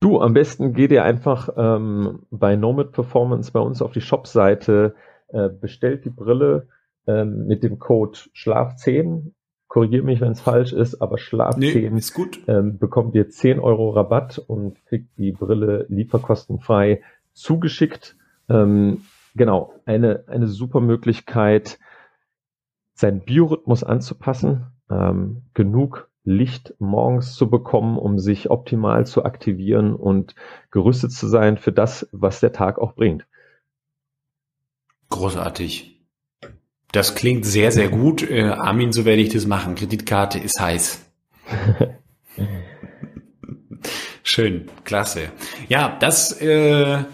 Du, 0.00 0.20
am 0.20 0.32
besten 0.32 0.74
geh 0.74 0.86
dir 0.86 1.04
einfach 1.04 1.48
ähm, 1.56 2.20
bei 2.30 2.56
Nomad 2.56 2.92
Performance 2.92 3.50
bei 3.52 3.60
uns 3.60 3.82
auf 3.82 3.92
die 3.92 4.00
Shop-Seite, 4.00 4.94
äh, 5.28 5.48
bestellt 5.48 6.04
die 6.04 6.10
Brille 6.10 6.68
ähm, 7.08 7.46
mit 7.46 7.62
dem 7.64 7.78
Code 7.78 8.18
Schlaf10. 8.34 9.32
Korrigiert 9.66 10.04
mich, 10.04 10.20
wenn 10.20 10.32
es 10.32 10.40
falsch 10.40 10.72
ist, 10.72 11.02
aber 11.02 11.16
Schlaf10 11.16 11.90
nee, 11.90 11.98
ist 11.98 12.14
gut. 12.14 12.40
Ähm, 12.46 12.78
bekommt 12.78 13.14
ihr 13.14 13.28
10 13.28 13.58
Euro 13.58 13.90
Rabatt 13.90 14.38
und 14.38 14.84
kriegt 14.86 15.18
die 15.18 15.32
Brille 15.32 15.86
lieferkostenfrei 15.88 17.02
zugeschickt. 17.32 18.16
Ähm, 18.48 19.02
genau, 19.34 19.74
eine, 19.84 20.24
eine 20.26 20.46
super 20.46 20.80
Möglichkeit, 20.80 21.78
seinen 22.94 23.20
Biorhythmus 23.20 23.84
anzupassen, 23.84 24.66
ähm, 24.90 25.42
genug 25.54 26.08
Licht 26.24 26.74
morgens 26.78 27.34
zu 27.34 27.48
bekommen, 27.48 27.96
um 27.96 28.18
sich 28.18 28.50
optimal 28.50 29.06
zu 29.06 29.24
aktivieren 29.24 29.94
und 29.94 30.34
gerüstet 30.70 31.12
zu 31.12 31.26
sein 31.26 31.56
für 31.56 31.72
das, 31.72 32.08
was 32.12 32.40
der 32.40 32.52
Tag 32.52 32.78
auch 32.78 32.94
bringt. 32.94 33.26
Großartig. 35.08 35.97
Das 36.92 37.14
klingt 37.14 37.44
sehr, 37.44 37.70
sehr 37.70 37.88
gut. 37.88 38.28
Äh, 38.28 38.44
Armin, 38.44 38.92
so 38.92 39.04
werde 39.04 39.22
ich 39.22 39.28
das 39.28 39.46
machen. 39.46 39.74
Kreditkarte 39.74 40.38
ist 40.38 40.58
heiß. 40.60 41.00
Schön, 44.22 44.68
klasse. 44.84 45.32
Ja, 45.68 45.96
das 46.00 46.32
äh, 46.40 47.04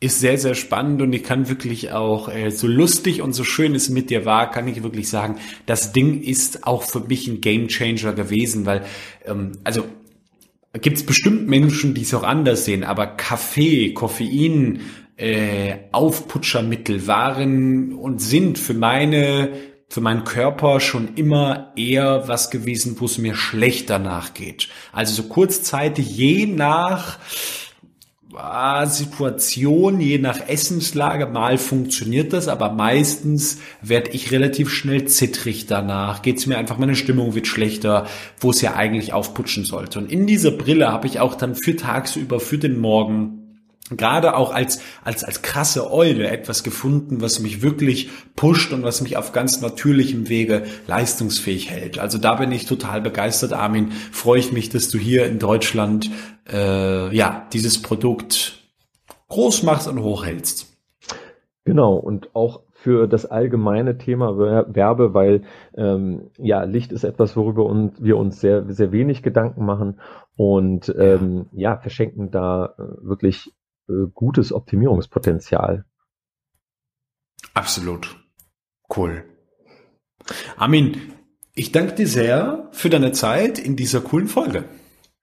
ist 0.00 0.20
sehr, 0.20 0.38
sehr 0.38 0.54
spannend 0.54 1.02
und 1.02 1.12
ich 1.12 1.24
kann 1.24 1.48
wirklich 1.48 1.92
auch, 1.92 2.28
äh, 2.28 2.50
so 2.50 2.66
lustig 2.66 3.20
und 3.20 3.32
so 3.32 3.44
schön 3.44 3.74
es 3.74 3.90
mit 3.90 4.10
dir 4.10 4.24
war, 4.24 4.50
kann 4.50 4.68
ich 4.68 4.82
wirklich 4.82 5.08
sagen, 5.08 5.36
das 5.66 5.92
Ding 5.92 6.22
ist 6.22 6.66
auch 6.66 6.82
für 6.82 7.00
mich 7.00 7.26
ein 7.26 7.40
Gamechanger 7.40 8.12
gewesen, 8.12 8.64
weil, 8.64 8.84
ähm, 9.26 9.52
also 9.64 9.84
gibt 10.74 10.98
es 10.98 11.04
bestimmt 11.04 11.48
Menschen, 11.48 11.94
die 11.94 12.02
es 12.02 12.14
auch 12.14 12.22
anders 12.22 12.64
sehen, 12.64 12.84
aber 12.84 13.08
Kaffee, 13.08 13.92
Koffein, 13.92 14.80
äh, 15.18 15.74
Aufputschermittel 15.92 17.06
waren 17.06 17.92
und 17.92 18.22
sind 18.22 18.58
für 18.58 18.74
meine 18.74 19.50
für 19.90 20.02
meinen 20.02 20.24
Körper 20.24 20.80
schon 20.80 21.14
immer 21.14 21.72
eher 21.74 22.28
was 22.28 22.50
gewesen, 22.50 22.96
wo 22.98 23.06
es 23.06 23.16
mir 23.16 23.34
schlechter 23.34 23.98
nachgeht. 23.98 24.68
Also 24.92 25.22
so 25.22 25.28
kurzzeitig 25.28 26.14
je 26.14 26.44
nach 26.44 27.18
Situation, 28.84 30.00
je 30.00 30.18
nach 30.18 30.48
Essenslage, 30.48 31.26
mal 31.26 31.58
funktioniert 31.58 32.32
das, 32.32 32.46
aber 32.46 32.72
meistens 32.72 33.58
werde 33.80 34.10
ich 34.10 34.30
relativ 34.30 34.70
schnell 34.70 35.06
zittrig 35.06 35.66
danach. 35.66 36.22
Geht 36.22 36.36
es 36.36 36.46
mir 36.46 36.58
einfach, 36.58 36.78
meine 36.78 36.94
Stimmung 36.94 37.34
wird 37.34 37.46
schlechter, 37.46 38.06
wo 38.38 38.50
es 38.50 38.60
ja 38.60 38.74
eigentlich 38.74 39.12
aufputschen 39.12 39.64
sollte. 39.64 39.98
Und 39.98 40.12
in 40.12 40.26
dieser 40.26 40.50
Brille 40.50 40.92
habe 40.92 41.06
ich 41.06 41.20
auch 41.20 41.34
dann 41.34 41.56
für 41.56 41.74
tagsüber, 41.74 42.38
für 42.38 42.58
den 42.58 42.78
Morgen 42.78 43.37
gerade 43.90 44.36
auch 44.36 44.52
als, 44.52 44.80
als, 45.02 45.24
als 45.24 45.42
krasse 45.42 45.90
Eule 45.90 46.28
etwas 46.28 46.62
gefunden, 46.62 47.20
was 47.20 47.40
mich 47.40 47.62
wirklich 47.62 48.10
pusht 48.36 48.72
und 48.72 48.82
was 48.82 49.00
mich 49.00 49.16
auf 49.16 49.32
ganz 49.32 49.60
natürlichem 49.60 50.28
Wege 50.28 50.64
leistungsfähig 50.86 51.70
hält. 51.70 51.98
Also 51.98 52.18
da 52.18 52.34
bin 52.34 52.52
ich 52.52 52.66
total 52.66 53.00
begeistert, 53.00 53.52
Armin. 53.52 53.90
Freue 54.12 54.40
ich 54.40 54.52
mich, 54.52 54.68
dass 54.68 54.88
du 54.88 54.98
hier 54.98 55.26
in 55.26 55.38
Deutschland 55.38 56.10
äh, 56.50 57.14
ja 57.14 57.46
dieses 57.52 57.80
Produkt 57.82 58.62
groß 59.28 59.62
machst 59.62 59.88
und 59.88 60.02
hochhältst. 60.02 60.66
Genau, 61.64 61.94
und 61.94 62.34
auch 62.34 62.62
für 62.72 63.08
das 63.08 63.26
allgemeine 63.26 63.98
Thema 63.98 64.38
werbe, 64.38 65.12
weil 65.12 65.42
ähm, 65.76 66.30
ja 66.38 66.62
Licht 66.62 66.92
ist 66.92 67.04
etwas, 67.04 67.36
worüber 67.36 67.66
uns, 67.66 68.02
wir 68.02 68.16
uns 68.16 68.40
sehr 68.40 68.72
sehr 68.72 68.92
wenig 68.92 69.22
Gedanken 69.22 69.66
machen 69.66 70.00
und 70.36 70.94
ähm, 70.96 71.46
ja 71.52 71.76
verschenken 71.76 72.30
da 72.30 72.74
äh, 72.78 72.82
wirklich 73.02 73.52
gutes 74.14 74.52
Optimierungspotenzial. 74.52 75.84
Absolut 77.54 78.16
cool. 78.96 79.24
Armin, 80.56 81.12
ich 81.54 81.72
danke 81.72 81.94
dir 81.94 82.06
sehr 82.06 82.68
für 82.72 82.90
deine 82.90 83.12
Zeit 83.12 83.58
in 83.58 83.76
dieser 83.76 84.00
coolen 84.00 84.28
Folge. 84.28 84.64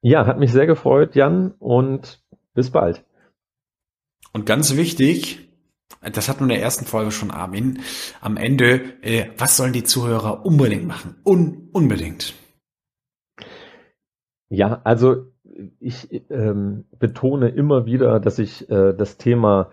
Ja, 0.01 0.25
hat 0.27 0.39
mich 0.39 0.51
sehr 0.51 0.67
gefreut, 0.67 1.15
Jan, 1.15 1.51
und 1.59 2.23
bis 2.53 2.71
bald. 2.71 3.05
Und 4.33 4.45
ganz 4.45 4.75
wichtig, 4.75 5.49
das 6.01 6.29
hatten 6.29 6.41
wir 6.41 6.45
in 6.45 6.49
der 6.49 6.61
ersten 6.61 6.85
Folge 6.85 7.11
schon, 7.11 7.31
Armin. 7.31 7.79
Am 8.21 8.37
Ende, 8.37 9.01
äh, 9.01 9.29
was 9.37 9.57
sollen 9.57 9.73
die 9.73 9.83
Zuhörer 9.83 10.45
unbedingt 10.45 10.85
machen? 10.85 11.15
Un 11.25 11.69
unbedingt. 11.71 12.33
Ja, 14.49 14.81
also 14.83 15.31
ich 15.79 16.09
ähm, 16.29 16.85
betone 16.99 17.49
immer 17.49 17.85
wieder, 17.85 18.19
dass 18.19 18.39
ich 18.39 18.69
äh, 18.69 18.93
das 18.93 19.17
Thema 19.17 19.69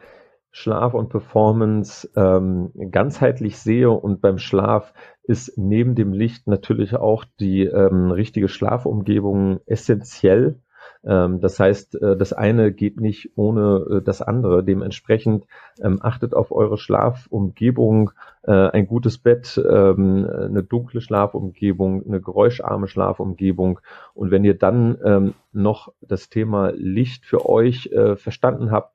Schlaf 0.51 0.92
und 0.92 1.09
Performance 1.09 2.11
ähm, 2.14 2.73
ganzheitlich 2.90 3.59
sehe 3.59 3.90
und 3.90 4.21
beim 4.21 4.38
Schlaf 4.38 4.92
ist 5.23 5.57
neben 5.57 5.95
dem 5.95 6.12
Licht 6.12 6.47
natürlich 6.47 6.95
auch 6.95 7.25
die 7.40 7.64
ähm, 7.64 8.11
richtige 8.11 8.49
Schlafumgebung 8.49 9.61
essentiell. 9.66 10.61
Ähm, 11.04 11.40
das 11.40 11.58
heißt, 11.58 12.00
äh, 12.00 12.16
das 12.16 12.32
eine 12.32 12.72
geht 12.72 13.00
nicht 13.00 13.30
ohne 13.36 13.98
äh, 13.98 14.02
das 14.02 14.22
andere. 14.22 14.62
Dementsprechend 14.62 15.46
ähm, 15.80 15.98
achtet 16.02 16.34
auf 16.34 16.52
eure 16.52 16.78
Schlafumgebung, 16.78 18.12
äh, 18.42 18.52
ein 18.52 18.86
gutes 18.86 19.18
Bett, 19.18 19.60
ähm, 19.68 20.26
eine 20.26 20.62
dunkle 20.62 21.00
Schlafumgebung, 21.00 22.04
eine 22.06 22.20
geräuscharme 22.20 22.88
Schlafumgebung. 22.88 23.80
Und 24.14 24.30
wenn 24.30 24.44
ihr 24.44 24.58
dann 24.58 25.34
noch 25.52 25.92
das 26.00 26.28
Thema 26.28 26.72
Licht 26.74 27.24
für 27.24 27.48
euch 27.48 27.90
verstanden 28.16 28.70
habt, 28.70 28.94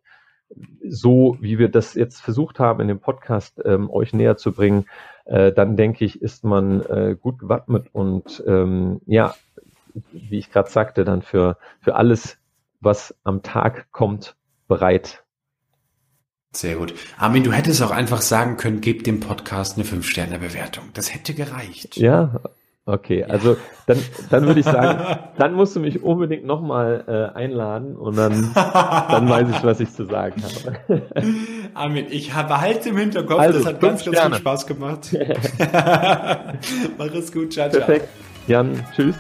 so 0.88 1.38
wie 1.42 1.60
wir 1.60 1.70
das 1.70 1.94
jetzt 1.94 2.22
versucht 2.22 2.60
haben 2.60 2.82
in 2.82 2.88
dem 2.88 3.00
Podcast 3.00 3.62
ähm, 3.66 3.90
euch 3.90 4.14
näher 4.14 4.38
zu 4.38 4.52
bringen, 4.52 4.86
äh, 5.26 5.52
dann 5.52 5.76
denke 5.76 6.06
ich, 6.06 6.22
ist 6.22 6.44
man 6.44 6.82
äh, 6.82 7.16
gut 7.20 7.40
gewappnet 7.40 7.88
und 7.92 8.44
ähm, 8.48 9.02
ja, 9.06 9.34
wie 10.12 10.40
ich 10.40 10.52
gerade 10.52 10.70
sagte, 10.70 11.06
dann 11.06 11.22
für, 11.22 11.58
für 11.80 11.96
alles, 11.96 12.38
was 12.80 13.16
am 13.24 13.44
Tag 13.44 13.92
kommt, 13.92 14.36
bereit. 14.68 15.24
Sehr 16.52 16.76
gut. 16.76 16.94
Armin, 17.18 17.44
du 17.44 17.52
hättest 17.52 17.84
auch 17.84 17.92
einfach 17.92 18.22
sagen 18.22 18.58
können, 18.58 18.82
gib 18.82 19.04
dem 19.04 19.20
Podcast 19.20 19.78
eine 19.78 19.86
5-Sterne-Bewertung. 19.86 20.86
Das 20.94 21.14
hätte 21.14 21.34
gereicht. 21.34 21.98
Ja, 21.98 22.40
okay. 22.86 23.26
Also 23.26 23.58
dann, 23.86 24.00
dann 24.30 24.46
würde 24.48 24.62
ich 24.62 24.66
sagen, 24.66 25.20
dann 25.38 25.54
musst 25.54 25.76
du 25.76 25.80
mich 25.80 26.02
unbedingt 26.02 26.46
nochmal 26.46 27.04
äh, 27.08 27.38
einladen 27.38 27.96
und 27.96 28.18
dann, 28.18 28.54
dann 28.56 29.30
weiß 29.30 29.50
ich, 29.50 29.64
was 29.64 29.80
ich 29.80 29.94
zu 29.94 30.06
sagen 30.06 30.42
habe. 30.42 31.04
Armin, 31.76 32.08
ich 32.10 32.34
behalte 32.34 32.90
im 32.90 32.98
Hinterkopf, 32.98 33.40
also, 33.40 33.60
das 33.60 33.68
hat 33.68 33.80
ganz, 33.80 34.04
ganz 34.06 34.20
viel 34.20 34.36
Spaß 34.36 34.66
gemacht. 34.66 35.16
Mach 36.98 37.14
es 37.14 37.32
gut, 37.32 37.54
ciao, 37.54 37.70
ciao. 37.70 37.82
Perfekt. 37.82 38.08
Jan, 38.48 38.84
tschüss. 38.96 39.16